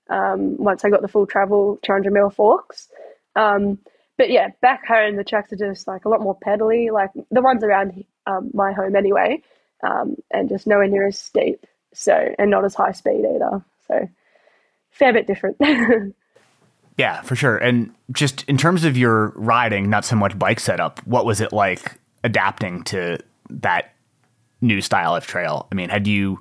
[0.09, 2.88] um, once I got the full travel 200 mil forks.
[3.37, 3.79] Um,
[4.16, 7.40] but yeah, back home the tracks are just like a lot more pedally, like the
[7.40, 9.42] ones around um, my home anyway,
[9.83, 11.66] um, and just nowhere near as steep.
[11.94, 13.64] So and not as high speed either.
[13.87, 14.09] So
[14.90, 15.57] fair bit different.
[16.99, 17.57] yeah, for sure.
[17.57, 21.53] And just in terms of your riding, not so much bike setup, what was it
[21.53, 23.18] like adapting to
[23.51, 23.94] that
[24.61, 25.68] new style of trail?
[25.71, 26.40] I mean, had you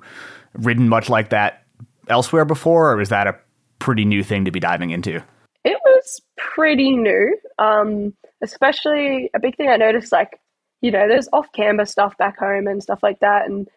[0.54, 1.64] ridden much like that
[2.08, 3.38] elsewhere before, or was that a
[3.78, 5.22] pretty new thing to be diving into?
[5.64, 7.36] It was pretty new.
[7.58, 10.40] Um, especially a big thing I noticed, like,
[10.80, 13.46] you know, there's off camber stuff back home and stuff like that.
[13.46, 13.68] And,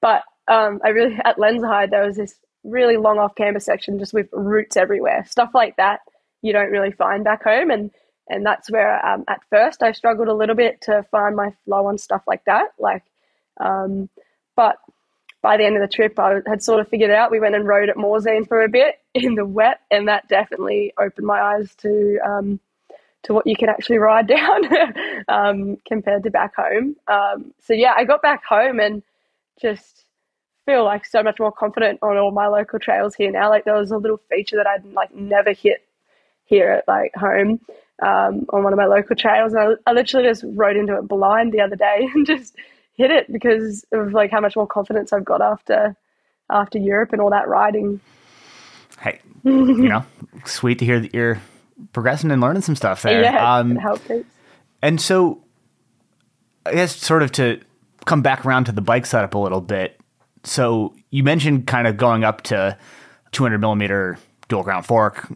[0.00, 4.14] but um, I really, at Lenzerheide, there was this really long off camber section just
[4.14, 5.24] with roots everywhere.
[5.28, 6.00] Stuff like that
[6.44, 7.70] you don't really find back home.
[7.70, 7.90] And,
[8.28, 11.86] and that's where um, at first I struggled a little bit to find my flow
[11.86, 12.68] on stuff like that.
[12.78, 13.02] Like,
[13.58, 14.10] um,
[14.54, 14.76] but
[15.44, 17.30] by the end of the trip, I had sort of figured it out.
[17.30, 20.94] We went and rode at Morzine for a bit in the wet, and that definitely
[20.98, 22.60] opened my eyes to um,
[23.24, 24.62] to what you can actually ride down
[25.28, 26.96] um, compared to back home.
[27.08, 29.02] Um, so yeah, I got back home and
[29.60, 30.06] just
[30.64, 33.50] feel like so much more confident on all my local trails here now.
[33.50, 35.86] Like there was a little feature that I'd like never hit
[36.46, 37.60] here at like home
[38.00, 41.06] um, on one of my local trails, and I, I literally just rode into it
[41.06, 42.56] blind the other day and just
[42.94, 45.96] hit it because of like how much more confidence I've got after
[46.50, 48.00] after Europe and all that riding.
[49.00, 50.04] Hey, you know,
[50.44, 51.40] sweet to hear that you're
[51.92, 53.22] progressing and learning some stuff there.
[53.22, 53.78] Yeah, um.
[54.82, 55.42] And so,
[56.66, 57.60] I guess sort of to
[58.04, 59.98] come back around to the bike setup a little bit.
[60.44, 62.76] So you mentioned kind of going up to
[63.32, 65.26] 200 millimeter dual crown fork,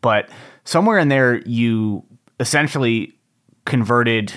[0.00, 0.28] but
[0.64, 2.04] somewhere in there you
[2.40, 3.16] essentially
[3.64, 4.32] converted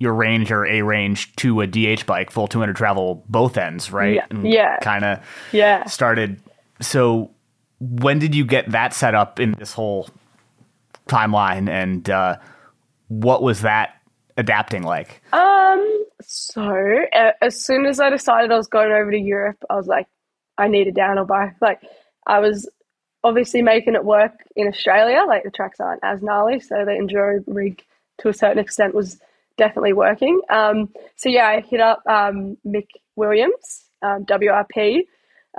[0.00, 4.14] your range or a range to a DH bike, full 200 travel both ends, right?
[4.14, 4.26] Yeah.
[4.42, 4.78] yeah.
[4.78, 5.20] Kind of
[5.52, 5.84] yeah.
[5.84, 6.40] started.
[6.80, 7.30] So
[7.80, 10.08] when did you get that set up in this whole
[11.06, 12.38] timeline and uh,
[13.08, 14.00] what was that
[14.38, 15.22] adapting like?
[15.34, 19.76] Um, so uh, as soon as I decided I was going over to Europe, I
[19.76, 20.06] was like,
[20.56, 21.56] I need a downhill bike.
[21.60, 21.82] Like
[22.26, 22.66] I was
[23.22, 25.24] obviously making it work in Australia.
[25.28, 27.82] Like the tracks aren't as gnarly, so the enduro rig
[28.20, 29.20] to a certain extent was
[29.60, 30.40] definitely working.
[30.48, 35.02] Um, so yeah, I hit up um, Mick Williams, um, WRP.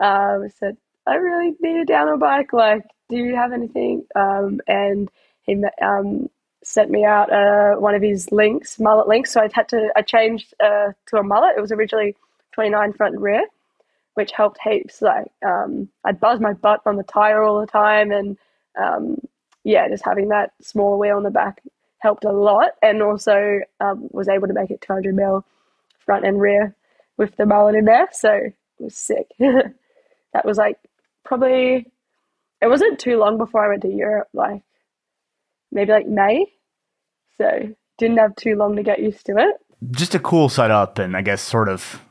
[0.02, 2.52] Um, said I really need a downhill bike.
[2.52, 4.04] Like, do you have anything?
[4.16, 5.10] Um, and
[5.44, 6.30] he um,
[6.64, 9.32] sent me out uh, one of his links, mullet links.
[9.32, 11.56] So I had to I changed uh, to a mullet.
[11.56, 12.16] It was originally
[12.54, 13.46] 29 front and rear,
[14.16, 15.00] which helped heaps.
[15.04, 18.36] Like I'd buzz my butt on the tire all the time, and
[19.64, 21.62] yeah, just having that small wheel on the back
[22.02, 22.72] helped a lot.
[22.82, 25.46] And also um, was able to make it 200 mil
[26.06, 26.76] front and rear
[27.18, 28.10] with the mullet in there.
[28.12, 29.28] So it was sick.
[29.40, 30.78] that was like
[31.24, 31.88] probably
[32.62, 34.30] it wasn't too long before I went to Europe.
[34.34, 34.64] Like
[35.72, 36.46] maybe like May.
[37.38, 39.56] So didn't have too long to get used to it.
[39.92, 42.02] Just a cool setup, and I guess sort of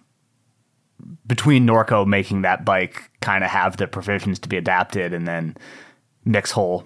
[1.27, 5.57] between Norco making that bike kind of have the provisions to be adapted, and then
[6.25, 6.85] Mick's whole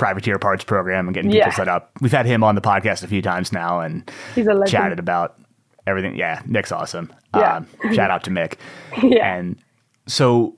[0.00, 1.54] privateer parts program and getting people yeah.
[1.54, 1.90] set up.
[2.00, 4.70] We've had him on the podcast a few times now, and he's a legend.
[4.70, 5.38] chatted about
[5.86, 6.16] everything.
[6.16, 7.12] Yeah, Mick's awesome.
[7.36, 7.56] Yeah.
[7.56, 8.54] Um, shout out to Mick.
[9.02, 9.36] yeah.
[9.36, 9.62] And
[10.06, 10.56] so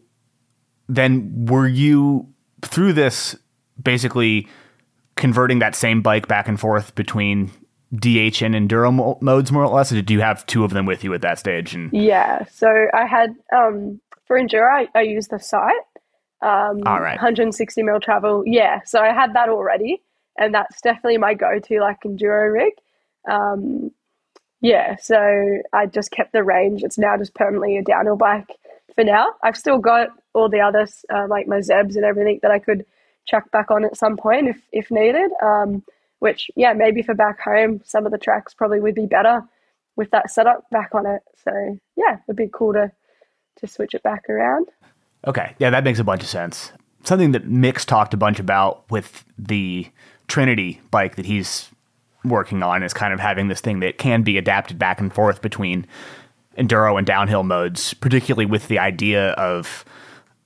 [0.88, 3.34] then were you through this
[3.82, 4.46] basically
[5.16, 7.48] converting that same bike back and forth between
[7.92, 9.90] DH and enduro mo- modes more or less?
[9.90, 11.74] Or did you have two of them with you at that stage?
[11.74, 15.74] And yeah, so I had um, for enduro, I, I used the Sight.
[16.42, 18.42] Um, All right, 160 mil travel.
[18.46, 20.02] Yeah, so I had that already,
[20.38, 22.72] and that's definitely my go-to like enduro rig.
[23.30, 23.92] Um,
[24.60, 26.82] yeah, so I just kept the range.
[26.82, 28.48] It's now just permanently a downhill bike
[28.94, 29.28] for now.
[29.42, 32.84] I've still got all the others uh, like my Zebs and everything that I could
[33.26, 35.30] chuck back on at some point if if needed.
[35.42, 35.84] Um,
[36.20, 39.42] which yeah, maybe for back home, some of the tracks probably would be better
[39.96, 41.22] with that setup back on it.
[41.44, 42.92] So yeah, it'd be cool to
[43.56, 44.68] to switch it back around.
[45.26, 46.72] Okay, yeah, that makes a bunch of sense.
[47.04, 49.88] Something that Mick's talked a bunch about with the
[50.28, 51.68] Trinity bike that he's
[52.24, 55.42] working on is kind of having this thing that can be adapted back and forth
[55.42, 55.86] between
[56.56, 59.84] enduro and downhill modes, particularly with the idea of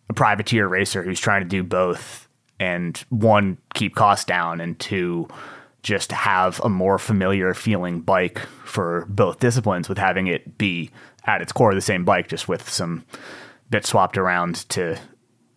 [0.08, 5.28] a privateer racer who's trying to do both and one keep costs down and two
[5.82, 10.90] just have a more familiar feeling bike for both disciplines with having it be
[11.24, 13.04] at its core the same bike just with some
[13.70, 14.98] bits swapped around to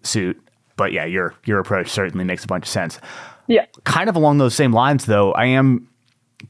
[0.03, 0.41] suit.
[0.75, 2.99] But yeah your your approach certainly makes a bunch of sense.
[3.47, 3.65] Yeah.
[3.83, 5.89] Kind of along those same lines though i am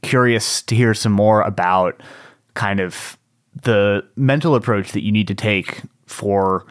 [0.02, 2.00] curious to hear some more about
[2.54, 3.18] kind of
[3.62, 6.66] the mental approach that you need to take for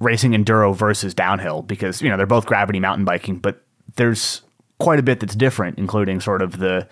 [0.00, 3.62] racing enduro versus downhill because you know they're both gravity mountain biking, but
[3.96, 4.42] there's
[4.78, 6.86] quite a bit that's different, including sort of the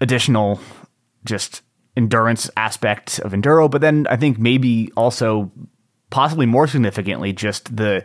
[0.00, 0.60] additional
[1.24, 1.62] just
[1.96, 5.50] endurance aspect of enduro, but then I think maybe also
[6.10, 8.04] possibly more significantly just the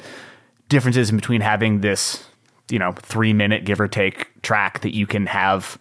[0.69, 2.25] differences in between having this
[2.69, 5.77] you know three minute give or take track that you can have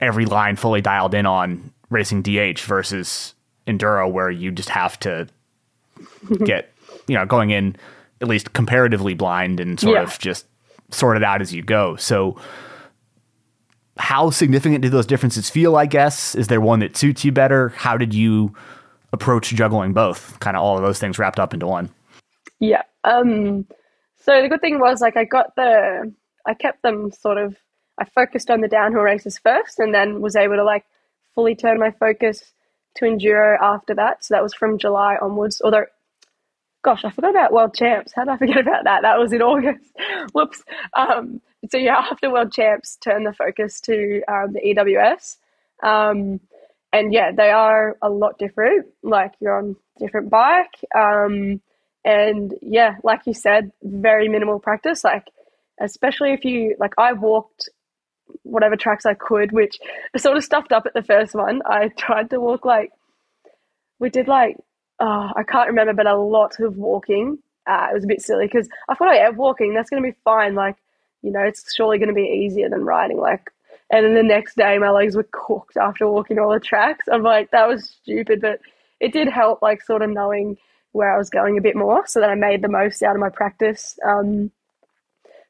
[0.00, 3.34] every line fully dialed in on racing DH versus
[3.66, 5.26] enduro where you just have to
[6.44, 6.72] get
[7.08, 7.76] you know going in
[8.20, 10.02] at least comparatively blind and sort Yeah.
[10.02, 10.46] of just
[10.90, 11.96] sort it out as you go.
[11.96, 12.38] So
[13.98, 16.34] how significant do those differences feel, I guess?
[16.34, 17.70] Is there one that suits you better?
[17.70, 18.54] How did you
[19.12, 20.38] approach juggling both?
[20.40, 21.90] Kind of all of those things wrapped up into one.
[22.60, 22.82] Yeah.
[23.04, 23.66] Um,
[24.20, 26.12] so the good thing was like I got the
[26.46, 27.56] I kept them sort of
[27.98, 30.84] I focused on the downhill races first and then was able to like
[31.34, 32.52] fully turn my focus
[32.96, 34.24] to enduro after that.
[34.24, 35.60] So that was from July onwards.
[35.62, 35.86] Although
[36.86, 38.12] gosh, I forgot about World Champs.
[38.14, 39.02] How did I forget about that?
[39.02, 39.90] That was in August.
[40.32, 40.62] Whoops.
[40.94, 45.36] Um, so yeah, after World Champs, turn the focus to um, the EWS.
[45.82, 46.40] Um,
[46.98, 48.86] and yeah, they are a lot different.
[49.02, 50.74] Like you're on different bike.
[50.94, 51.60] Um,
[52.04, 55.02] and yeah, like you said, very minimal practice.
[55.02, 55.26] Like,
[55.80, 57.68] especially if you, like, I walked
[58.42, 59.78] whatever tracks I could, which
[60.14, 61.62] I sort of stuffed up at the first one.
[61.66, 62.90] I tried to walk like,
[63.98, 64.56] we did like,
[65.00, 67.38] oh, I can't remember, but a lot of walking.
[67.68, 70.08] Uh, it was a bit silly because I thought, oh yeah, walking, that's going to
[70.08, 70.54] be fine.
[70.54, 70.76] Like,
[71.22, 73.18] you know, it's surely going to be easier than riding.
[73.18, 73.50] Like,
[73.90, 77.06] and then the next day, my legs were cooked after walking all the tracks.
[77.10, 78.60] I'm like, that was stupid, but
[79.00, 80.56] it did help, like, sort of knowing
[80.92, 83.20] where I was going a bit more so that I made the most out of
[83.20, 83.98] my practice.
[84.04, 84.50] Um,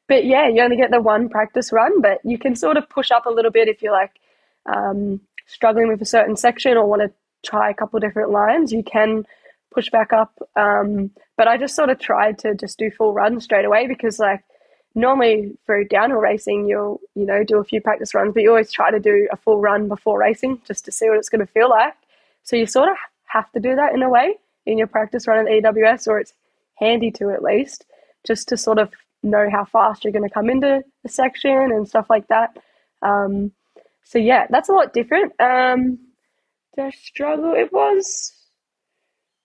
[0.07, 3.11] but yeah, you only get the one practice run, but you can sort of push
[3.11, 4.11] up a little bit if you're like
[4.65, 7.11] um, struggling with a certain section or want to
[7.49, 8.71] try a couple different lines.
[8.71, 9.25] You can
[9.73, 10.37] push back up.
[10.55, 14.19] Um, but I just sort of tried to just do full runs straight away because
[14.19, 14.43] like
[14.97, 18.71] normally for downhill racing, you'll, you know, do a few practice runs, but you always
[18.71, 21.53] try to do a full run before racing just to see what it's going to
[21.53, 21.93] feel like.
[22.43, 25.47] So you sort of have to do that in a way in your practice run
[25.47, 26.33] at EWS, or it's
[26.79, 27.85] handy to at least,
[28.25, 31.87] just to sort of know how fast you're going to come into the section and
[31.87, 32.57] stuff like that.
[33.03, 33.51] Um,
[34.03, 35.39] so yeah, that's a lot different.
[35.39, 35.99] Um,
[36.75, 38.33] the struggle, it was,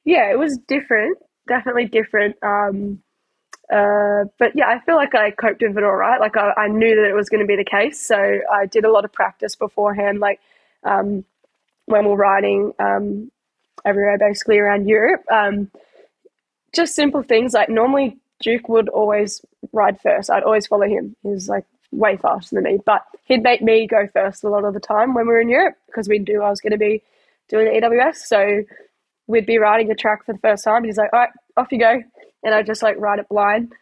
[0.04, 2.36] yeah, it was different, definitely different.
[2.42, 3.02] Um,
[3.70, 6.20] uh, but yeah, I feel like I coped with it all right.
[6.20, 8.16] Like I, I knew that it was going to be the case, so
[8.52, 10.20] I did a lot of practice beforehand.
[10.20, 10.40] Like
[10.84, 11.24] um,
[11.86, 13.30] when we're riding um,
[13.84, 15.70] everywhere, basically around Europe, um,
[16.74, 20.30] just simple things like normally Duke would always ride first.
[20.30, 21.16] I'd always follow him.
[21.22, 24.74] He's like way faster than me, but he'd make me go first a lot of
[24.74, 27.02] the time when we were in Europe because we knew I was going to be
[27.48, 28.16] doing the EWS.
[28.16, 28.64] So
[29.26, 30.84] we'd be riding the track for the first time.
[30.84, 32.02] He's like, all right, off you go
[32.42, 33.72] and I just like ride it blind.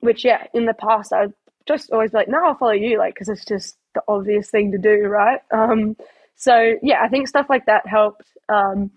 [0.00, 1.34] Which yeah, in the past I would
[1.66, 4.72] just always be like, no, I'll follow you, like because it's just the obvious thing
[4.72, 5.40] to do, right?
[5.52, 5.96] Um,
[6.36, 8.26] so yeah, I think stuff like that helped.
[8.48, 8.90] Um,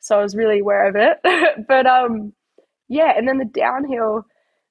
[0.00, 2.32] so I was really aware of it, but um,
[2.88, 4.26] yeah, and then the downhill.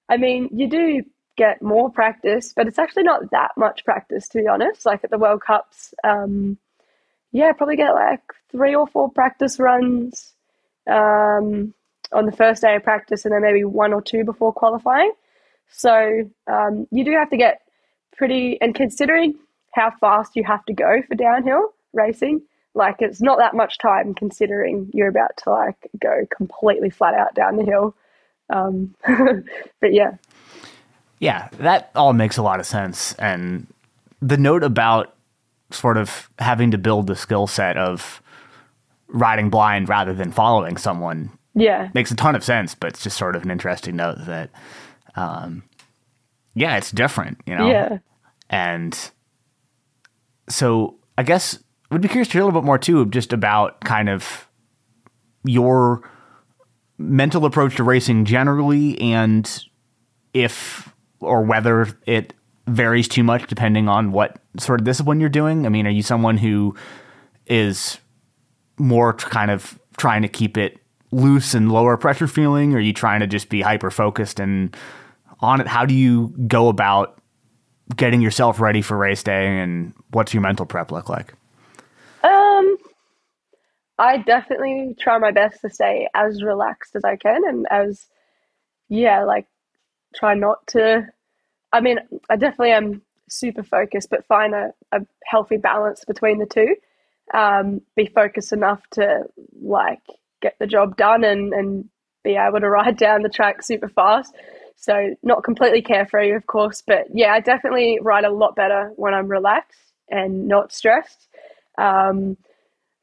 [0.07, 1.03] I mean, you do
[1.35, 4.85] get more practice, but it's actually not that much practice to be honest.
[4.85, 6.57] Like at the World Cups, um,
[7.31, 10.33] yeah, probably get like three or four practice runs.
[10.87, 11.73] Um,
[12.15, 15.12] on the first day of practice and then maybe one or two before qualifying.
[15.67, 17.62] So um, you do have to get
[18.15, 19.36] pretty, and considering
[19.73, 22.41] how fast you have to go for downhill racing,
[22.73, 27.36] like it's not that much time considering you're about to like go completely flat out
[27.36, 27.95] down the hill.
[28.49, 28.95] Um,
[29.82, 30.12] but yeah.
[31.19, 33.13] Yeah, that all makes a lot of sense.
[33.13, 33.67] And
[34.21, 35.13] the note about
[35.71, 38.21] sort of having to build the skill set of
[39.08, 41.89] riding blind rather than following someone yeah.
[41.93, 44.49] Makes a ton of sense but it's just sort of an interesting note that
[45.15, 45.63] um,
[46.53, 47.69] yeah it's different you know?
[47.69, 47.97] Yeah.
[48.49, 49.11] And
[50.47, 51.59] so i guess
[51.91, 54.47] would be curious to hear a little bit more too just about kind of
[55.43, 56.09] your
[56.97, 59.63] mental approach to racing generally and
[60.33, 62.33] if or whether it
[62.67, 65.65] varies too much depending on what sort of discipline you're doing.
[65.65, 66.75] I mean are you someone who
[67.45, 67.99] is
[68.77, 70.79] more kind of trying to keep it
[71.15, 72.73] loose and lower pressure feeling?
[72.73, 74.75] Or are you trying to just be hyper focused and
[75.39, 75.67] on it?
[75.67, 77.19] How do you go about
[77.95, 81.34] getting yourself ready for race day and what's your mental prep look like?
[82.23, 82.78] Um,
[83.97, 88.08] I definitely try my best to stay as relaxed as I can and as,
[88.89, 89.47] yeah, like
[90.15, 91.08] try not to.
[91.71, 91.99] I mean,
[92.30, 96.75] I definitely am super focused, but find a, a healthy balance between the two.
[97.34, 99.23] Um, be focused enough to
[99.62, 100.01] like
[100.41, 101.89] get the job done and, and
[102.24, 104.34] be able to ride down the track super fast.
[104.78, 109.13] So not completely carefree, of course, but yeah, I definitely ride a lot better when
[109.13, 111.28] I'm relaxed and not stressed.
[111.78, 112.38] Um,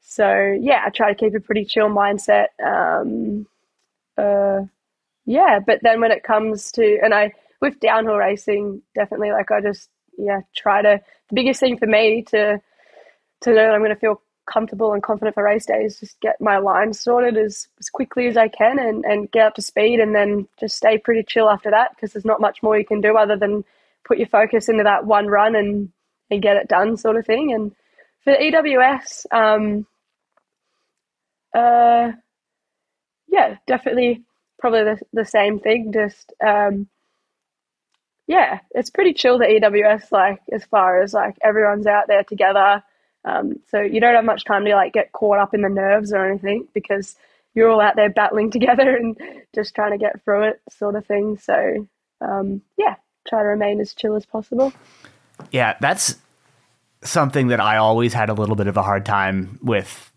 [0.01, 2.47] so yeah, I try to keep a pretty chill mindset.
[2.63, 3.47] Um,
[4.17, 4.61] uh,
[5.25, 9.61] yeah, but then when it comes to and I with downhill racing, definitely like I
[9.61, 11.01] just yeah try to.
[11.29, 12.61] The biggest thing for me to
[13.41, 16.39] to know that I'm going to feel comfortable and confident for race days, just get
[16.41, 19.99] my lines sorted as, as quickly as I can and, and get up to speed
[19.99, 23.01] and then just stay pretty chill after that because there's not much more you can
[23.01, 23.63] do other than
[24.03, 25.91] put your focus into that one run and,
[26.29, 27.53] and get it done sort of thing.
[27.53, 27.75] And
[28.23, 29.85] for EWS, um,
[31.53, 32.11] uh,
[33.27, 34.23] yeah, definitely
[34.59, 35.91] probably the, the same thing.
[35.93, 36.87] Just, um,
[38.27, 42.83] yeah, it's pretty chill the EWS, like as far as like everyone's out there together
[43.25, 46.11] um, so you don't have much time to like get caught up in the nerves
[46.11, 47.15] or anything because
[47.53, 49.17] you're all out there battling together and
[49.53, 51.37] just trying to get through it, sort of thing.
[51.37, 51.87] So
[52.21, 52.95] um, yeah,
[53.27, 54.73] try to remain as chill as possible.
[55.51, 56.15] Yeah, that's
[57.03, 60.11] something that I always had a little bit of a hard time with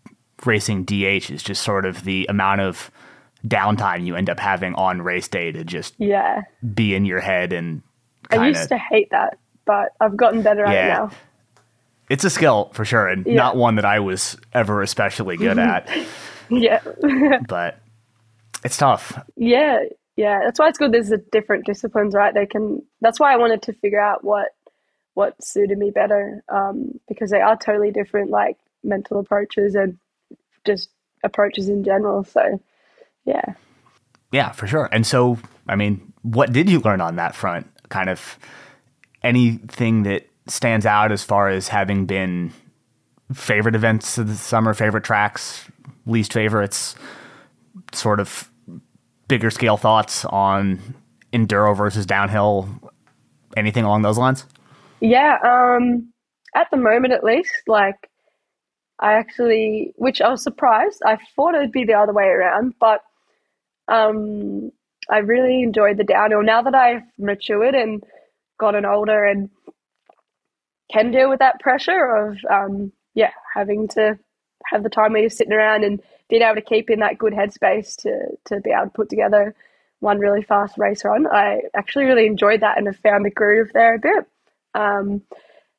[0.45, 2.91] racing DH is just sort of the amount of
[3.45, 6.43] downtime you end up having on race day to just Yeah.
[6.73, 7.81] be in your head and
[8.29, 11.11] I used to hate that, but I've gotten better at it now.
[12.09, 13.35] It's a skill for sure and Yeah.
[13.35, 15.89] not one that I was ever especially good at
[16.49, 16.81] Yeah.
[17.47, 17.79] but
[18.63, 19.79] it's tough yeah.
[20.15, 20.39] Yeah.
[20.43, 22.33] That's why it's good there's the different disciplines, right?
[22.33, 24.47] They can that's why I wanted to figure out what
[25.13, 26.43] what suited me better.
[26.49, 29.97] Um, because they are totally different, like mental approaches and
[30.65, 30.89] just
[31.23, 32.23] approaches in general.
[32.23, 32.61] So
[33.25, 33.43] yeah.
[34.31, 35.37] yeah for sure and so
[35.67, 38.37] I mean what did you learn on that front kind of
[39.23, 42.51] anything that stands out as far as having been
[43.33, 45.69] favorite events of the summer favorite tracks
[46.05, 46.95] least favorites
[47.93, 48.49] sort of
[49.27, 50.79] bigger scale thoughts on
[51.33, 52.69] enduro versus downhill
[53.57, 54.45] anything along those lines
[55.01, 56.11] Yeah, um,
[56.55, 58.09] at the moment at least, like
[58.99, 61.01] I actually, which I was surprised.
[61.05, 63.01] I thought it'd be the other way around, but
[63.87, 64.71] um,
[65.09, 66.43] I really enjoyed the downhill.
[66.43, 68.03] Now that I've matured and
[68.59, 69.49] gotten older and
[70.91, 74.17] can deal with that pressure of, um, yeah, having to
[74.65, 77.95] have the time you're sitting around and being able to keep in that good headspace
[77.97, 79.55] to to be able to put together
[79.99, 81.25] one really fast race run.
[81.27, 84.25] I actually really enjoyed that and have found the groove there a bit.
[84.75, 85.23] Um,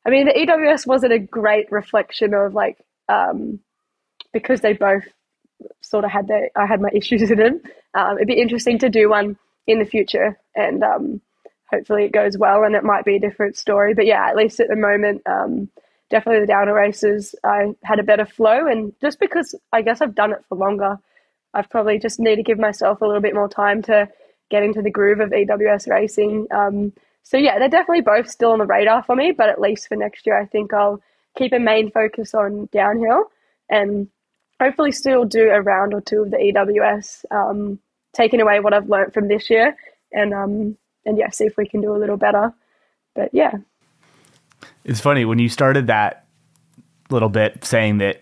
[0.06, 2.78] I mean, the EWS wasn't a great reflection of like
[3.09, 3.61] um,
[4.32, 5.04] because they both
[5.80, 7.61] sort of had their I had my issues in them.
[7.94, 9.36] Um, it'd be interesting to do one
[9.66, 11.20] in the future, and um,
[11.70, 13.94] hopefully it goes well, and it might be a different story.
[13.94, 15.68] But yeah, at least at the moment, um,
[16.10, 20.14] definitely the downer races, I had a better flow, and just because I guess I've
[20.14, 20.98] done it for longer,
[21.54, 24.08] I've probably just need to give myself a little bit more time to
[24.50, 26.46] get into the groove of EWS racing.
[26.50, 26.92] Um,
[27.22, 29.96] so yeah, they're definitely both still on the radar for me, but at least for
[29.96, 31.02] next year, I think I'll
[31.36, 33.24] keep a main focus on downhill
[33.68, 34.08] and
[34.60, 37.78] hopefully still do a round or two of the EWS, um,
[38.14, 39.76] taking away what I've learned from this year
[40.12, 40.78] and um,
[41.09, 42.54] and yeah, see if we can do a little better.
[43.16, 43.52] But yeah,
[44.84, 46.26] It's funny when you started that
[47.11, 48.20] little bit saying that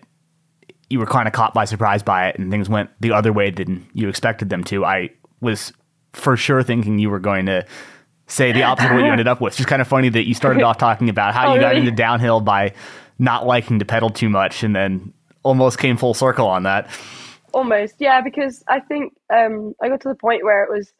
[0.89, 3.51] you were kind of caught by surprise by it and things went the other way
[3.51, 4.85] than you expected them to.
[4.85, 5.09] I
[5.41, 5.73] was
[6.13, 7.65] for sure thinking you were going to
[8.27, 9.51] say the opposite of what you ended up with.
[9.51, 11.75] It's just kind of funny that you started off talking about how Oh, you got
[11.75, 11.81] really?
[11.81, 12.73] into downhill by
[13.19, 15.13] not liking to pedal too much and then
[15.43, 16.89] almost came full circle on that.
[17.53, 20.93] Almost, yeah, because I think um, I got to the point where it was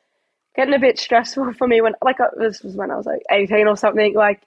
[0.58, 3.24] getting a bit stressful for me when, like, uh, this was when I was like
[3.32, 4.14] 18 or something.
[4.14, 4.41] Like,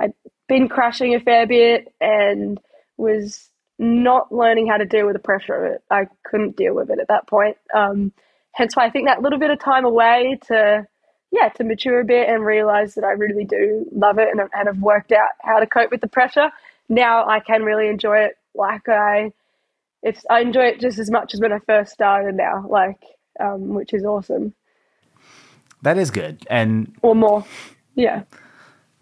[0.00, 0.14] I'd
[0.48, 2.60] been crashing a fair bit and
[2.96, 5.82] was not learning how to deal with the pressure of it.
[5.90, 7.58] I couldn't deal with it at that point.
[7.74, 8.12] Um,
[8.52, 10.86] hence why I think that little bit of time away to,
[11.30, 14.68] yeah, to mature a bit and realize that I really do love it and, and
[14.68, 16.50] have worked out how to cope with the pressure.
[16.88, 19.32] Now I can really enjoy it like I
[20.02, 23.02] it's I enjoy it just as much as when I first started now, like
[23.40, 24.54] um, which is awesome.
[25.82, 26.44] That is good.
[26.50, 27.44] And Or more.
[27.94, 28.22] Yeah.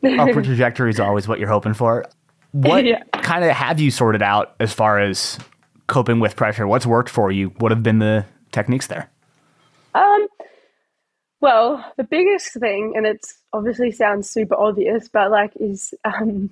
[0.05, 2.05] upward trajectory is always what you're hoping for.
[2.53, 3.03] What Yeah.
[3.23, 5.39] kind of have you sorted out as far as
[5.87, 6.67] coping with pressure?
[6.67, 7.49] What's worked for you?
[7.59, 9.11] What have been the techniques there?
[9.95, 10.27] Um
[11.41, 16.51] well, the biggest thing, and it's obviously sounds super obvious, but like is um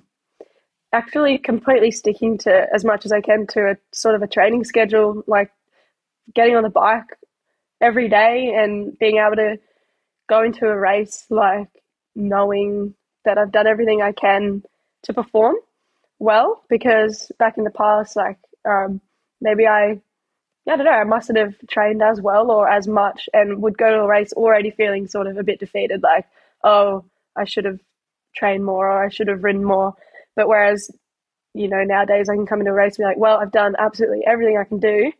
[0.91, 4.63] actually completely sticking to as much as I can to a sort of a training
[4.63, 5.51] schedule, like
[6.35, 7.17] getting on the bike
[7.81, 9.57] every day and being able to
[10.33, 11.69] go into a race like
[12.15, 14.63] knowing that I've done everything I can
[15.03, 15.55] to perform
[16.19, 19.01] well because back in the past like um,
[19.41, 20.01] maybe I
[20.67, 23.89] I don't know I mustn't have trained as well or as much and would go
[23.91, 26.25] to a race already feeling sort of a bit defeated like
[26.63, 27.05] oh
[27.35, 27.79] I should have
[28.35, 29.93] trained more or I should have ridden more
[30.35, 30.89] but whereas
[31.53, 33.75] you know nowadays I can come into a race and be like well I've done
[33.77, 35.11] absolutely everything I can do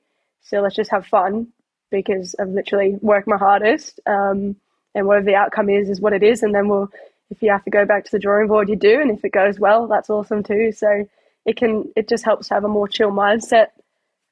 [0.41, 1.47] so let's just have fun
[1.91, 3.99] because I've literally worked my hardest.
[4.07, 4.57] Um,
[4.95, 6.43] and whatever the outcome is, is what it is.
[6.43, 6.89] And then we'll,
[7.29, 8.99] if you have to go back to the drawing board, you do.
[9.01, 10.71] And if it goes well, that's awesome too.
[10.71, 11.07] So
[11.45, 13.67] it can, it just helps to have a more chill mindset,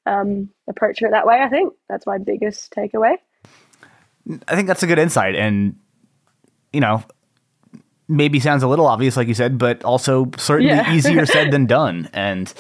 [0.05, 1.39] um, approaching it that way.
[1.41, 3.16] I think that's my biggest takeaway.
[4.47, 5.36] I think that's a good insight.
[5.36, 5.76] And,
[6.72, 7.03] you know,
[8.07, 10.93] maybe sounds a little obvious, like you said, but also certainly Yeah.
[10.93, 12.09] easier said than done.
[12.14, 12.53] And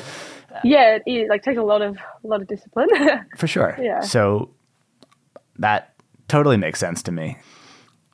[0.63, 2.89] Yeah, it, it like takes a lot of, a lot of discipline.
[3.37, 3.77] for sure.
[3.79, 3.99] Yeah.
[4.01, 4.49] So
[5.59, 5.93] that
[6.27, 7.37] totally makes sense to me.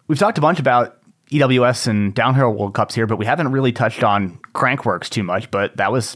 [0.08, 0.98] We've talked a bunch about
[1.32, 5.52] EWS and downhill World Cups here, but we haven't really touched on Crankworx too much,
[5.52, 6.16] but that was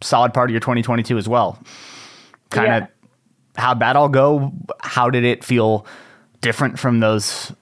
[0.00, 1.58] solid part of your 2022 as well.
[2.50, 2.86] Kind of Yeah.
[3.56, 4.52] how'd that all go?
[4.80, 5.86] How did it feel
[6.40, 7.52] different from those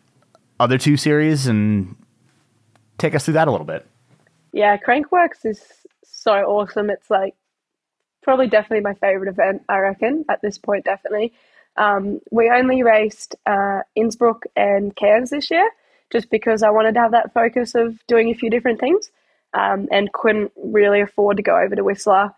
[0.59, 1.47] other two series?
[1.47, 1.97] And
[2.99, 3.87] take us through that a little bit.
[4.53, 5.63] Yeah, Crankworx is
[6.05, 6.91] so awesome.
[6.91, 7.35] It's like
[8.23, 11.33] probably definitely my favorite event, I reckon, at this point, definitely.
[11.77, 15.69] Um, we only raced uh, Innsbruck and Cairns this year
[16.11, 19.11] just because I wanted to have that focus of doing a few different things
[19.55, 22.33] um, and couldn't really afford to go over to Whistler.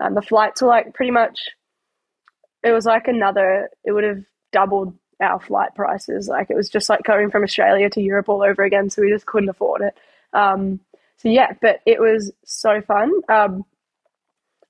[0.00, 1.48] Um, the flights were like pretty much,
[2.62, 6.28] it was like another, it would have doubled our flight prices.
[6.28, 8.90] Like it was just like going from Australia to Europe all over again.
[8.90, 9.96] So we just couldn't afford it.
[10.32, 10.80] Um,
[11.16, 13.12] so yeah, but it was so fun.
[13.28, 13.64] Um,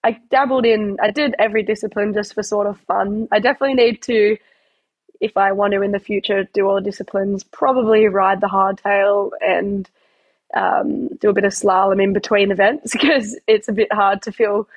[0.05, 3.29] I dabbled in, I did every discipline just for sort of fun.
[3.33, 4.37] I definitely need to,
[5.21, 9.89] if I want to in the future, do all disciplines, probably ride the hardtail and
[10.55, 14.33] um, do a bit of slalom in between events because it's a bit hard to
[14.33, 14.69] feel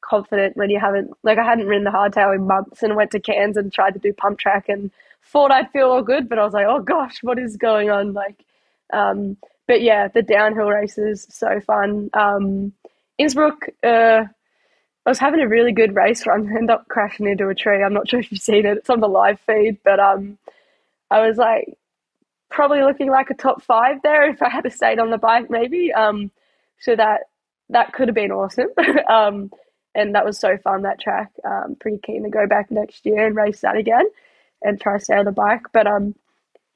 [0.00, 3.20] confident when you haven't, like, I hadn't ridden the hardtail in months and went to
[3.20, 4.90] Cairns and tried to do pump track and
[5.24, 8.12] thought I'd feel all good, but I was like, oh gosh, what is going on?
[8.12, 8.44] Like,
[8.92, 12.10] um, but yeah, the downhill races, so fun.
[12.14, 12.72] Um,
[13.18, 14.24] Innsbruck, uh,
[15.04, 17.82] I was having a really good race run, ended up crashing into a tree.
[17.82, 18.78] I'm not sure if you've seen it.
[18.78, 20.38] It's on the live feed, but um,
[21.10, 21.76] I was like
[22.50, 25.92] probably looking like a top five there if I had stayed on the bike, maybe.
[25.92, 26.30] Um,
[26.80, 27.22] so that
[27.70, 28.68] that could have been awesome.
[29.08, 29.50] um,
[29.94, 31.30] and that was so fun that track.
[31.44, 34.06] Um, pretty keen to go back next year and race that again,
[34.62, 35.62] and try to stay on the bike.
[35.72, 36.14] But um,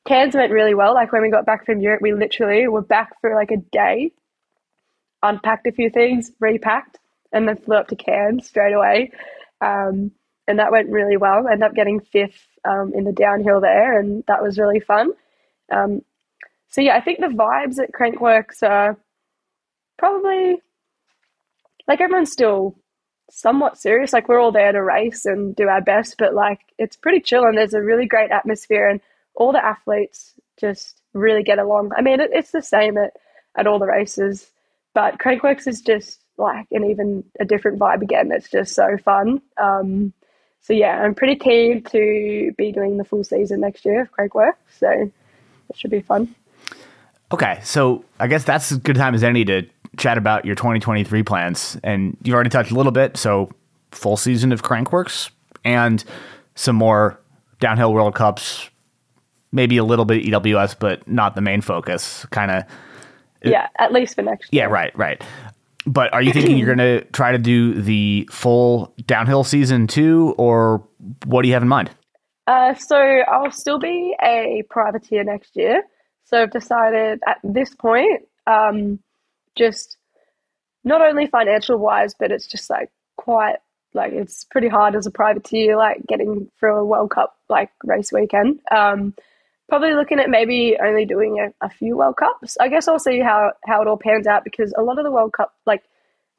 [0.07, 0.95] Cairns went really well.
[0.95, 4.13] Like when we got back from Europe, we literally were back for like a day,
[5.23, 6.99] unpacked a few things, repacked
[7.37, 9.13] and then flew up to Cairns straight away.
[9.61, 10.11] Um,
[10.49, 11.47] and that went really well.
[11.47, 15.11] Ended up getting fifth um, in the downhill there, and that was really fun.
[15.73, 16.03] Um,
[16.69, 18.97] so yeah, I think the vibes at Crankworx are
[19.99, 20.63] probably
[21.89, 22.77] like everyone's still
[23.31, 24.13] somewhat serious.
[24.13, 27.45] Like we're all there to race and do our best, but like it's pretty chill
[27.45, 29.01] and there's a really great atmosphere and
[29.35, 31.93] all the athletes just really get along.
[31.97, 33.13] I mean, it, it's the same at,
[33.57, 34.51] at all the races,
[34.95, 38.31] but Crankworx is just like an even a different vibe again.
[38.33, 39.41] It's just so fun.
[39.57, 40.13] Um,
[40.61, 44.55] so yeah, I'm pretty keen to be doing the full season next year of Crankworx.
[44.79, 44.89] So
[45.71, 46.35] it should be fun.
[47.33, 49.63] Okay, so I guess that's as good time as any to
[49.97, 51.79] chat about your 2023 plans.
[51.83, 53.17] And you've already touched a little bit.
[53.17, 53.51] So
[53.91, 55.31] full season of Crankworx
[55.65, 56.05] and
[56.55, 57.21] some more
[57.61, 58.69] downhill World Cups,
[59.53, 62.27] maybe a little bit EWS, but not the main focus.
[62.31, 62.65] Kind of.
[63.43, 64.65] Yeah, at least for next year.
[64.65, 65.23] Yeah, right, right.
[65.87, 70.35] But are you thinking you're going to try to do the full downhill season too,
[70.37, 70.87] or
[71.25, 71.91] what do you have in mind?
[72.47, 75.83] Uh, so I'll still be a privateer next year.
[76.25, 79.01] So I've decided at this point, um,
[79.57, 79.97] just
[80.85, 83.57] not only financial wise, but it's just like quite
[83.95, 88.13] like it's pretty hard as a privateer, like getting through a World Cup like race
[88.13, 88.61] weekend.
[88.71, 89.15] Um,
[89.69, 92.57] probably looking at maybe only doing a, a, few World Cups.
[92.61, 95.11] I guess I'll see how, how it all pans out because a lot of the
[95.11, 95.83] World Cup, like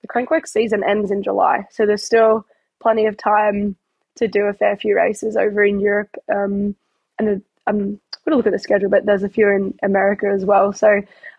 [0.01, 1.65] the Crankworx season ends in July.
[1.71, 2.45] So there's still
[2.81, 3.75] plenty of time
[4.15, 6.15] to do a fair few races over in Europe.
[6.33, 6.75] Um,
[7.19, 10.45] and I'm going to look at the schedule, but there's a few in America as
[10.45, 10.73] well.
[10.73, 10.87] So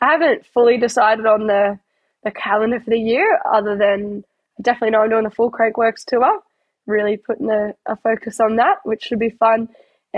[0.01, 1.79] I haven't fully decided on the,
[2.25, 4.25] the calendar for the year other than
[4.61, 6.41] definitely know I'm doing the full Crankworx tour,
[6.87, 9.69] really putting a, a focus on that, which should be fun.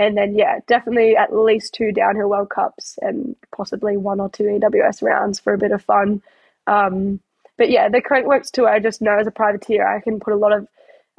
[0.01, 4.45] And then, yeah, definitely at least two downhill World Cups and possibly one or two
[4.45, 6.23] EWS rounds for a bit of fun.
[6.65, 7.19] Um,
[7.55, 10.37] but yeah, the Crankworx tour, I just know as a privateer, I can put a
[10.37, 10.67] lot of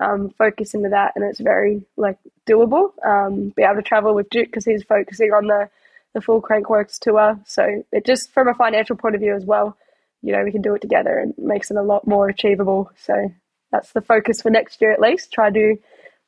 [0.01, 2.91] um, focus into that and it's very like doable.
[3.07, 5.71] Um, be able to travel with Duke because he's focusing on the,
[6.13, 7.39] the full Crankworx tour.
[7.47, 9.77] So it just from a financial point of view as well,
[10.23, 12.91] you know, we can do it together and makes it a lot more achievable.
[12.97, 13.33] So
[13.71, 15.33] that's the focus for next year at least.
[15.33, 15.83] Try to do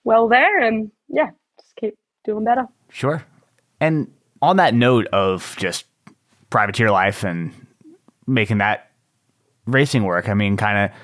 [0.05, 2.66] well there and yeah, just keep doing better.
[2.91, 3.25] Sure.
[3.81, 4.11] And
[4.43, 5.87] on that note of just
[6.51, 7.53] privateer life and
[8.27, 8.91] making that
[9.66, 10.97] racing work, I mean, kind of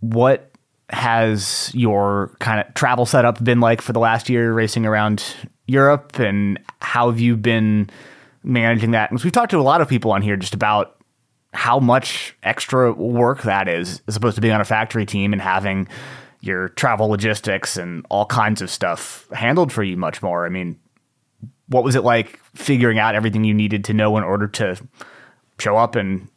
[0.00, 0.50] what
[0.90, 5.24] has your kind of travel setup been like for the last year racing around
[5.66, 7.88] Europe and how have you been
[8.42, 9.10] managing that?
[9.10, 10.96] Because we've talked to a lot of people on here just about
[11.54, 15.40] how much extra work that is as opposed to being on a factory team and
[15.40, 15.86] having
[16.42, 20.44] your travel logistics and all kinds of stuff handled for you much more.
[20.44, 20.78] I mean,
[21.68, 24.76] what was it like figuring out everything you needed to know in order to
[25.58, 26.28] show up and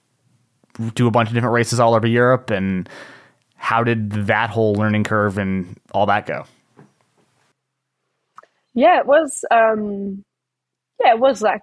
[0.93, 2.51] do a bunch of different races all over Europe?
[2.51, 2.88] And
[3.56, 6.45] how did that whole learning curve and all that go?
[8.76, 9.43] Yeah, it was.
[9.49, 10.24] Um,
[11.03, 11.62] yeah, it was like,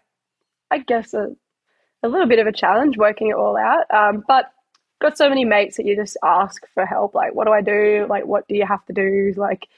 [0.70, 1.28] I guess a
[2.02, 3.84] a little bit of a challenge working it all out.
[3.94, 4.46] Um, but
[5.02, 7.14] got so many mates that you just ask for help.
[7.14, 8.06] Like, what do I do?
[8.08, 9.34] Like, what do you have to do?
[9.36, 9.68] Like,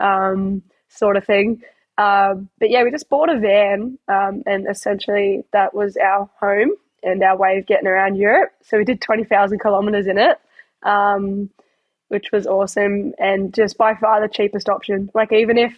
[0.00, 1.62] um, sort of thing.
[1.98, 6.72] Um, but yeah, we just bought a van, um, and essentially that was our home
[7.02, 8.52] and our way of getting around Europe.
[8.62, 10.38] So we did twenty thousand kilometers in it.
[10.82, 11.50] um,
[12.08, 15.10] which was awesome and just by far the cheapest option.
[15.14, 15.74] Like even if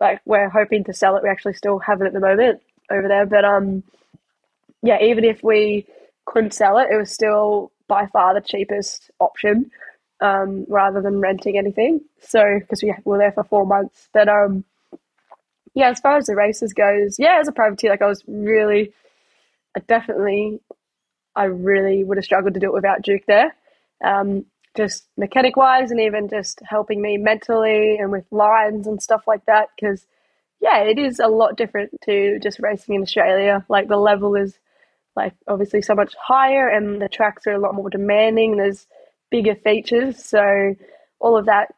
[0.00, 2.60] like we're hoping to sell it, we actually still have it at the moment
[2.90, 3.26] over there.
[3.26, 3.82] But um,
[4.82, 5.86] yeah, even if we
[6.26, 9.70] couldn't sell it, it was still by far the cheapest option
[10.20, 12.00] um, rather than renting anything.
[12.20, 14.64] So because we were there for four months, but um,
[15.74, 18.92] yeah, as far as the races goes, yeah, as a privateer, like I was really,
[19.76, 20.60] I definitely,
[21.34, 23.54] I really would have struggled to do it without Duke there.
[24.02, 29.24] Um, just mechanic wise and even just helping me mentally and with lines and stuff
[29.26, 30.06] like that because
[30.60, 34.58] yeah it is a lot different to just racing in australia like the level is
[35.16, 38.86] like obviously so much higher and the tracks are a lot more demanding there's
[39.30, 40.22] bigger features.
[40.24, 40.74] So
[41.18, 41.74] all of that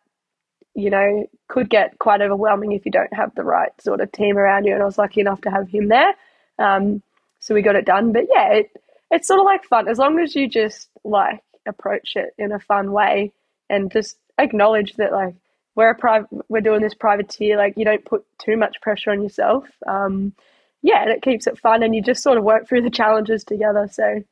[0.74, 4.36] you know could get quite overwhelming if you don't have the right sort of team
[4.36, 6.14] around you and i was lucky enough to have him there.
[6.58, 7.02] Um,
[7.40, 8.12] so we got it done.
[8.12, 8.70] But yeah it,
[9.10, 9.88] it's sort of like fun.
[9.88, 13.32] As long as you just like approach it in a fun way
[13.70, 15.34] and just acknowledge that like
[15.74, 19.22] we're a private we're doing this privateer like you don't put too much pressure on
[19.22, 19.64] yourself.
[19.86, 20.34] Um
[20.82, 23.44] yeah and it keeps it fun and you just sort of work through the challenges
[23.44, 24.22] together so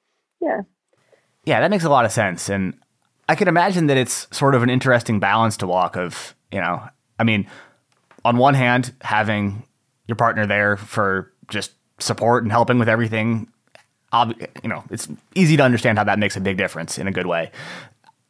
[0.40, 0.60] yeah
[1.44, 2.74] yeah that makes a lot of sense and
[3.28, 6.82] i can imagine that it's sort of an interesting balance to walk of you know
[7.18, 7.46] i mean
[8.24, 9.62] on one hand having
[10.06, 13.48] your partner there for just support and helping with everything
[14.62, 17.26] you know, it's easy to understand how that makes a big difference in a good
[17.26, 17.50] way.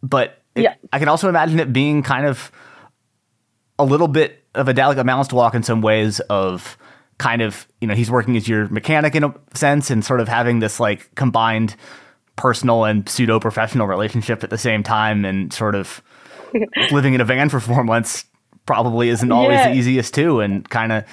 [0.03, 0.75] But it, yeah.
[0.93, 2.51] I can also imagine it being kind of
[3.79, 6.79] a little bit of a delicate balance to walk in some ways of
[7.19, 10.29] kind of, you know, he's working as your mechanic in a sense and sort of
[10.29, 11.77] having this like combined
[12.37, 16.03] personal and pseudo professional relationship at the same time and sort of
[16.91, 18.25] living in a van for four months
[18.67, 19.71] probably isn't always yeah.
[19.71, 21.05] the easiest too and kind of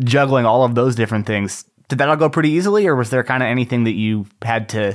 [0.00, 3.22] juggling all of those different things did that all go pretty easily, or was there
[3.22, 4.94] kind of anything that you had to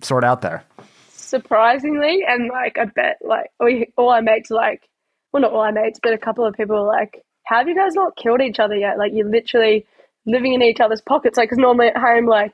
[0.00, 0.62] sort out there?
[1.08, 4.88] Surprisingly, and like I bet, like we all our mates, like
[5.32, 7.74] well, not all our mates, but a couple of people were like, "How have you
[7.74, 8.98] guys not killed each other yet?
[8.98, 9.86] Like you're literally
[10.26, 12.52] living in each other's pockets." Like, because normally at home, like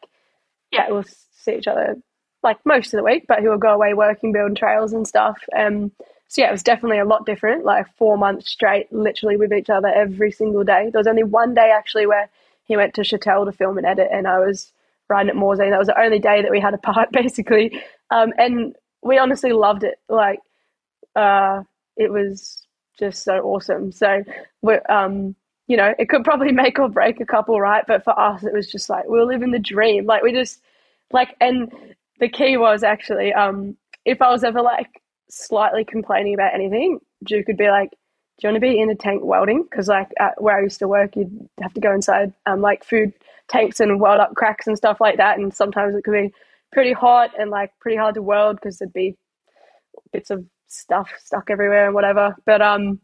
[0.70, 1.96] yeah, we'll see each other
[2.42, 5.38] like most of the week, but he will go away working, building trails and stuff.
[5.56, 5.92] Um,
[6.28, 7.64] so yeah, it was definitely a lot different.
[7.64, 10.90] Like four months straight, literally with each other every single day.
[10.90, 12.28] There was only one day actually where
[12.64, 14.72] he went to Chatel to film and edit, and I was
[15.08, 15.70] riding at Morzine.
[15.70, 17.82] That was the only day that we had apart, basically.
[18.10, 19.98] Um, and we honestly loved it.
[20.08, 20.40] Like,
[21.14, 21.62] uh,
[21.96, 22.65] it was
[22.98, 23.92] just so awesome.
[23.92, 24.22] So,
[24.62, 25.34] we um,
[25.66, 27.84] you know, it could probably make or break a couple, right?
[27.86, 30.06] But for us, it was just like we were living the dream.
[30.06, 30.60] Like, we just
[31.12, 31.72] like, and
[32.20, 34.88] the key was actually, um, if I was ever like
[35.28, 38.94] slightly complaining about anything, Duke would be like, do you want to be in a
[38.94, 39.62] tank welding?
[39.62, 43.12] Because like where I used to work, you'd have to go inside um, like food
[43.48, 45.38] tanks and weld up cracks and stuff like that.
[45.38, 46.34] And sometimes it could be
[46.72, 49.16] pretty hot and like pretty hard to weld because there'd be
[50.12, 52.36] bits of stuff stuck everywhere and whatever.
[52.44, 53.00] But um,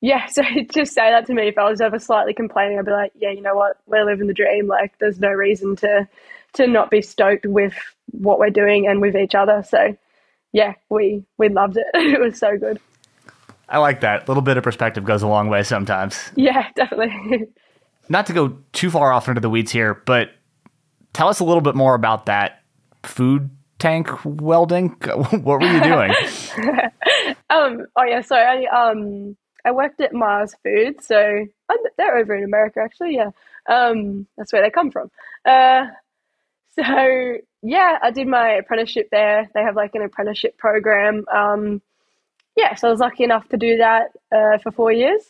[0.00, 0.42] yeah, so
[0.72, 3.30] just say that to me if I was ever slightly complaining, I'd be like, yeah,
[3.30, 4.66] you know what, we're living the dream.
[4.66, 6.08] Like, there's no reason to
[6.54, 7.74] to not be stoked with
[8.12, 9.64] what we're doing and with each other.
[9.68, 9.96] So
[10.52, 11.86] yeah, we we loved it.
[11.94, 12.80] it was so good.
[13.68, 14.26] I like that.
[14.26, 16.30] A little bit of perspective goes a long way sometimes.
[16.36, 17.48] Yeah, definitely.
[18.08, 20.30] Not to go too far off into the weeds here, but
[21.12, 22.62] tell us a little bit more about that
[23.02, 24.88] food tank welding.
[25.42, 26.12] what were you doing?
[27.50, 31.46] um, oh yeah, so I um I worked at Mars Food, so
[31.96, 33.14] they're over in America actually.
[33.16, 33.30] Yeah,
[33.68, 35.10] um, that's where they come from.
[35.44, 35.86] Uh,
[36.74, 39.48] so yeah, I did my apprenticeship there.
[39.54, 41.24] They have like an apprenticeship program.
[41.32, 41.80] Um,
[42.56, 45.22] yeah, so I was lucky enough to do that uh, for four years.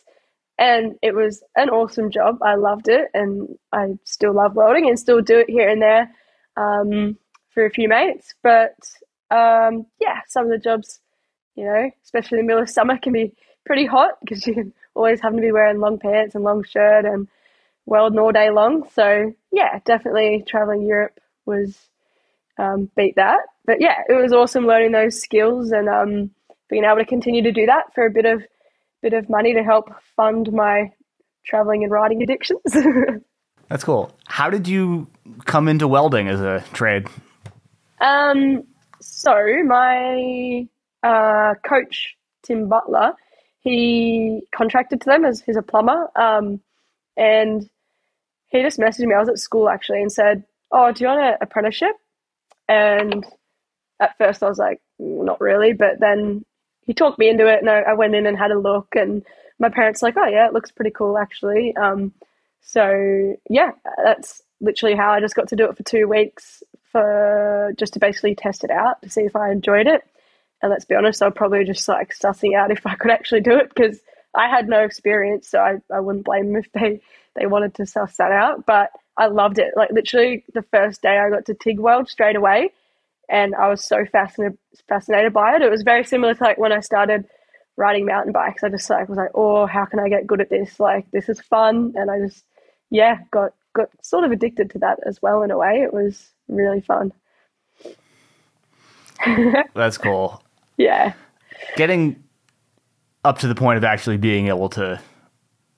[0.57, 2.39] And it was an awesome job.
[2.41, 3.09] I loved it.
[3.13, 6.11] And I still love welding and still do it here and there
[6.57, 7.17] um,
[7.55, 8.35] for a few mates.
[8.43, 8.75] But
[9.31, 10.99] um, yeah, some of the jobs,
[11.55, 13.33] you know, especially in the middle of summer, can be
[13.65, 17.27] pretty hot because you always have to be wearing long pants and long shirt and
[17.87, 18.87] welding all day long.
[18.93, 21.75] So yeah, definitely traveling Europe was
[22.59, 23.39] um, beat that.
[23.65, 26.31] But yeah, it was awesome learning those skills and um,
[26.69, 28.43] being able to continue to do that for a bit of
[29.01, 30.91] bit of money to help fund my
[31.45, 32.61] traveling and riding addictions.
[33.69, 34.11] That's cool.
[34.27, 35.07] How did you
[35.45, 37.07] come into welding as a trade?
[37.99, 38.63] Um,
[39.01, 39.33] so
[39.65, 40.67] my
[41.03, 43.13] uh, coach Tim Butler,
[43.59, 46.61] he contracted to them as he's a plumber, um,
[47.17, 47.69] and
[48.47, 49.15] he just messaged me.
[49.15, 51.95] I was at school actually and said, "Oh, do you want an apprenticeship?"
[52.67, 53.25] And
[53.99, 56.45] at first I was like, "Not really," but then
[56.85, 59.23] he talked me into it, and I, I, went in and had a look, and
[59.59, 61.75] my parents were like, oh yeah, it looks pretty cool actually.
[61.75, 62.13] Um,
[62.61, 63.71] so yeah,
[64.03, 66.63] that's literally how I just got to do it for two weeks
[66.95, 70.01] for just to basically test it out to see if I enjoyed it.
[70.61, 73.41] And let's be honest, I was probably just like sussing out if I could actually
[73.41, 73.99] do it because
[74.33, 75.49] I had no experience.
[75.49, 77.01] So I, I wouldn't blame them if they,
[77.35, 78.65] they wanted to suss that out.
[78.65, 79.73] But I loved it.
[79.75, 82.69] Like literally the first day I got to TIG weld straight away.
[83.27, 85.63] And I was so fascinated fascinated by it.
[85.63, 87.25] It was very similar to like when I started
[87.75, 88.63] riding mountain bikes.
[88.63, 90.79] I just like was like, oh, how can I get good at this?
[90.79, 91.91] Like this is fun.
[91.97, 92.45] And I just
[92.89, 95.81] yeah, got got sort of addicted to that as well in a way.
[95.81, 97.11] It was really fun.
[99.73, 100.43] That's cool.
[100.77, 101.13] Yeah.
[101.75, 102.23] Getting
[103.23, 105.01] up to the point of actually being able to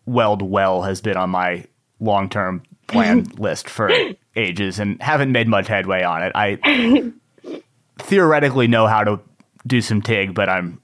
[0.06, 1.66] weld well has been on my
[2.00, 3.92] long term plan list for
[4.36, 6.32] ages and haven't made much headway on it.
[6.36, 7.14] I
[8.00, 9.20] theoretically know how to
[9.66, 10.82] do some TIG, but I'm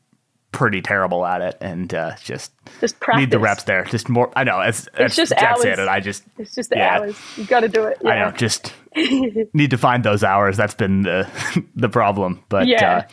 [0.53, 3.19] pretty terrible at it and uh, just just practice.
[3.19, 3.83] need the reps there.
[3.83, 4.31] Just more.
[4.35, 5.79] I know it's, it's just that's hours.
[5.79, 5.79] it.
[5.79, 6.99] I just it's just the yeah.
[6.99, 7.19] hours.
[7.35, 7.97] You got to do it.
[8.01, 8.09] Yeah.
[8.09, 8.37] I know.
[8.37, 10.55] Just need to find those hours.
[10.55, 11.27] That's been the
[11.75, 12.41] the problem.
[12.47, 13.03] But yeah, uh,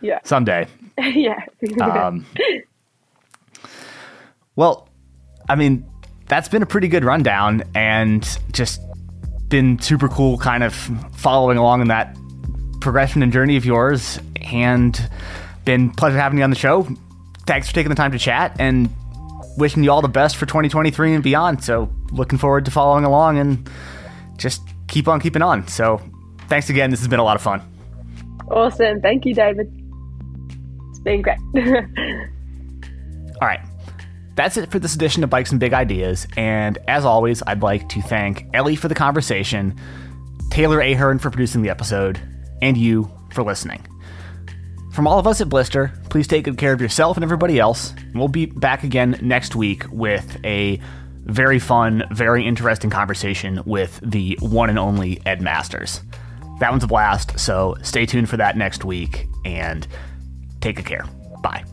[0.00, 0.68] yeah, someday.
[0.98, 1.40] yeah.
[1.80, 2.24] um,
[4.54, 4.88] well,
[5.48, 5.90] I mean,
[6.28, 8.22] that's been a pretty good rundown, and
[8.52, 8.80] just
[9.48, 10.74] been super cool, kind of
[11.16, 12.16] following along in that
[12.80, 15.10] progression and journey of yours, and
[15.64, 16.86] been pleasure having you on the show.
[17.46, 18.90] Thanks for taking the time to chat and
[19.56, 21.62] wishing you all the best for 2023 and beyond.
[21.62, 23.68] So, looking forward to following along and
[24.36, 25.66] just keep on keeping on.
[25.68, 26.00] So,
[26.48, 26.90] thanks again.
[26.90, 27.62] This has been a lot of fun.
[28.50, 29.00] Awesome.
[29.00, 29.72] Thank you, David.
[30.90, 31.38] It's been great.
[33.40, 33.60] all right.
[34.36, 36.26] That's it for this edition of Bikes and Big Ideas.
[36.36, 39.78] And as always, I'd like to thank Ellie for the conversation,
[40.50, 42.20] Taylor Ahern for producing the episode,
[42.60, 43.86] and you for listening.
[44.94, 47.92] From all of us at Blister, please take good care of yourself and everybody else.
[48.14, 50.80] We'll be back again next week with a
[51.24, 56.00] very fun, very interesting conversation with the one and only Ed Masters.
[56.60, 59.84] That one's a blast, so stay tuned for that next week and
[60.60, 61.04] take good care.
[61.42, 61.64] Bye.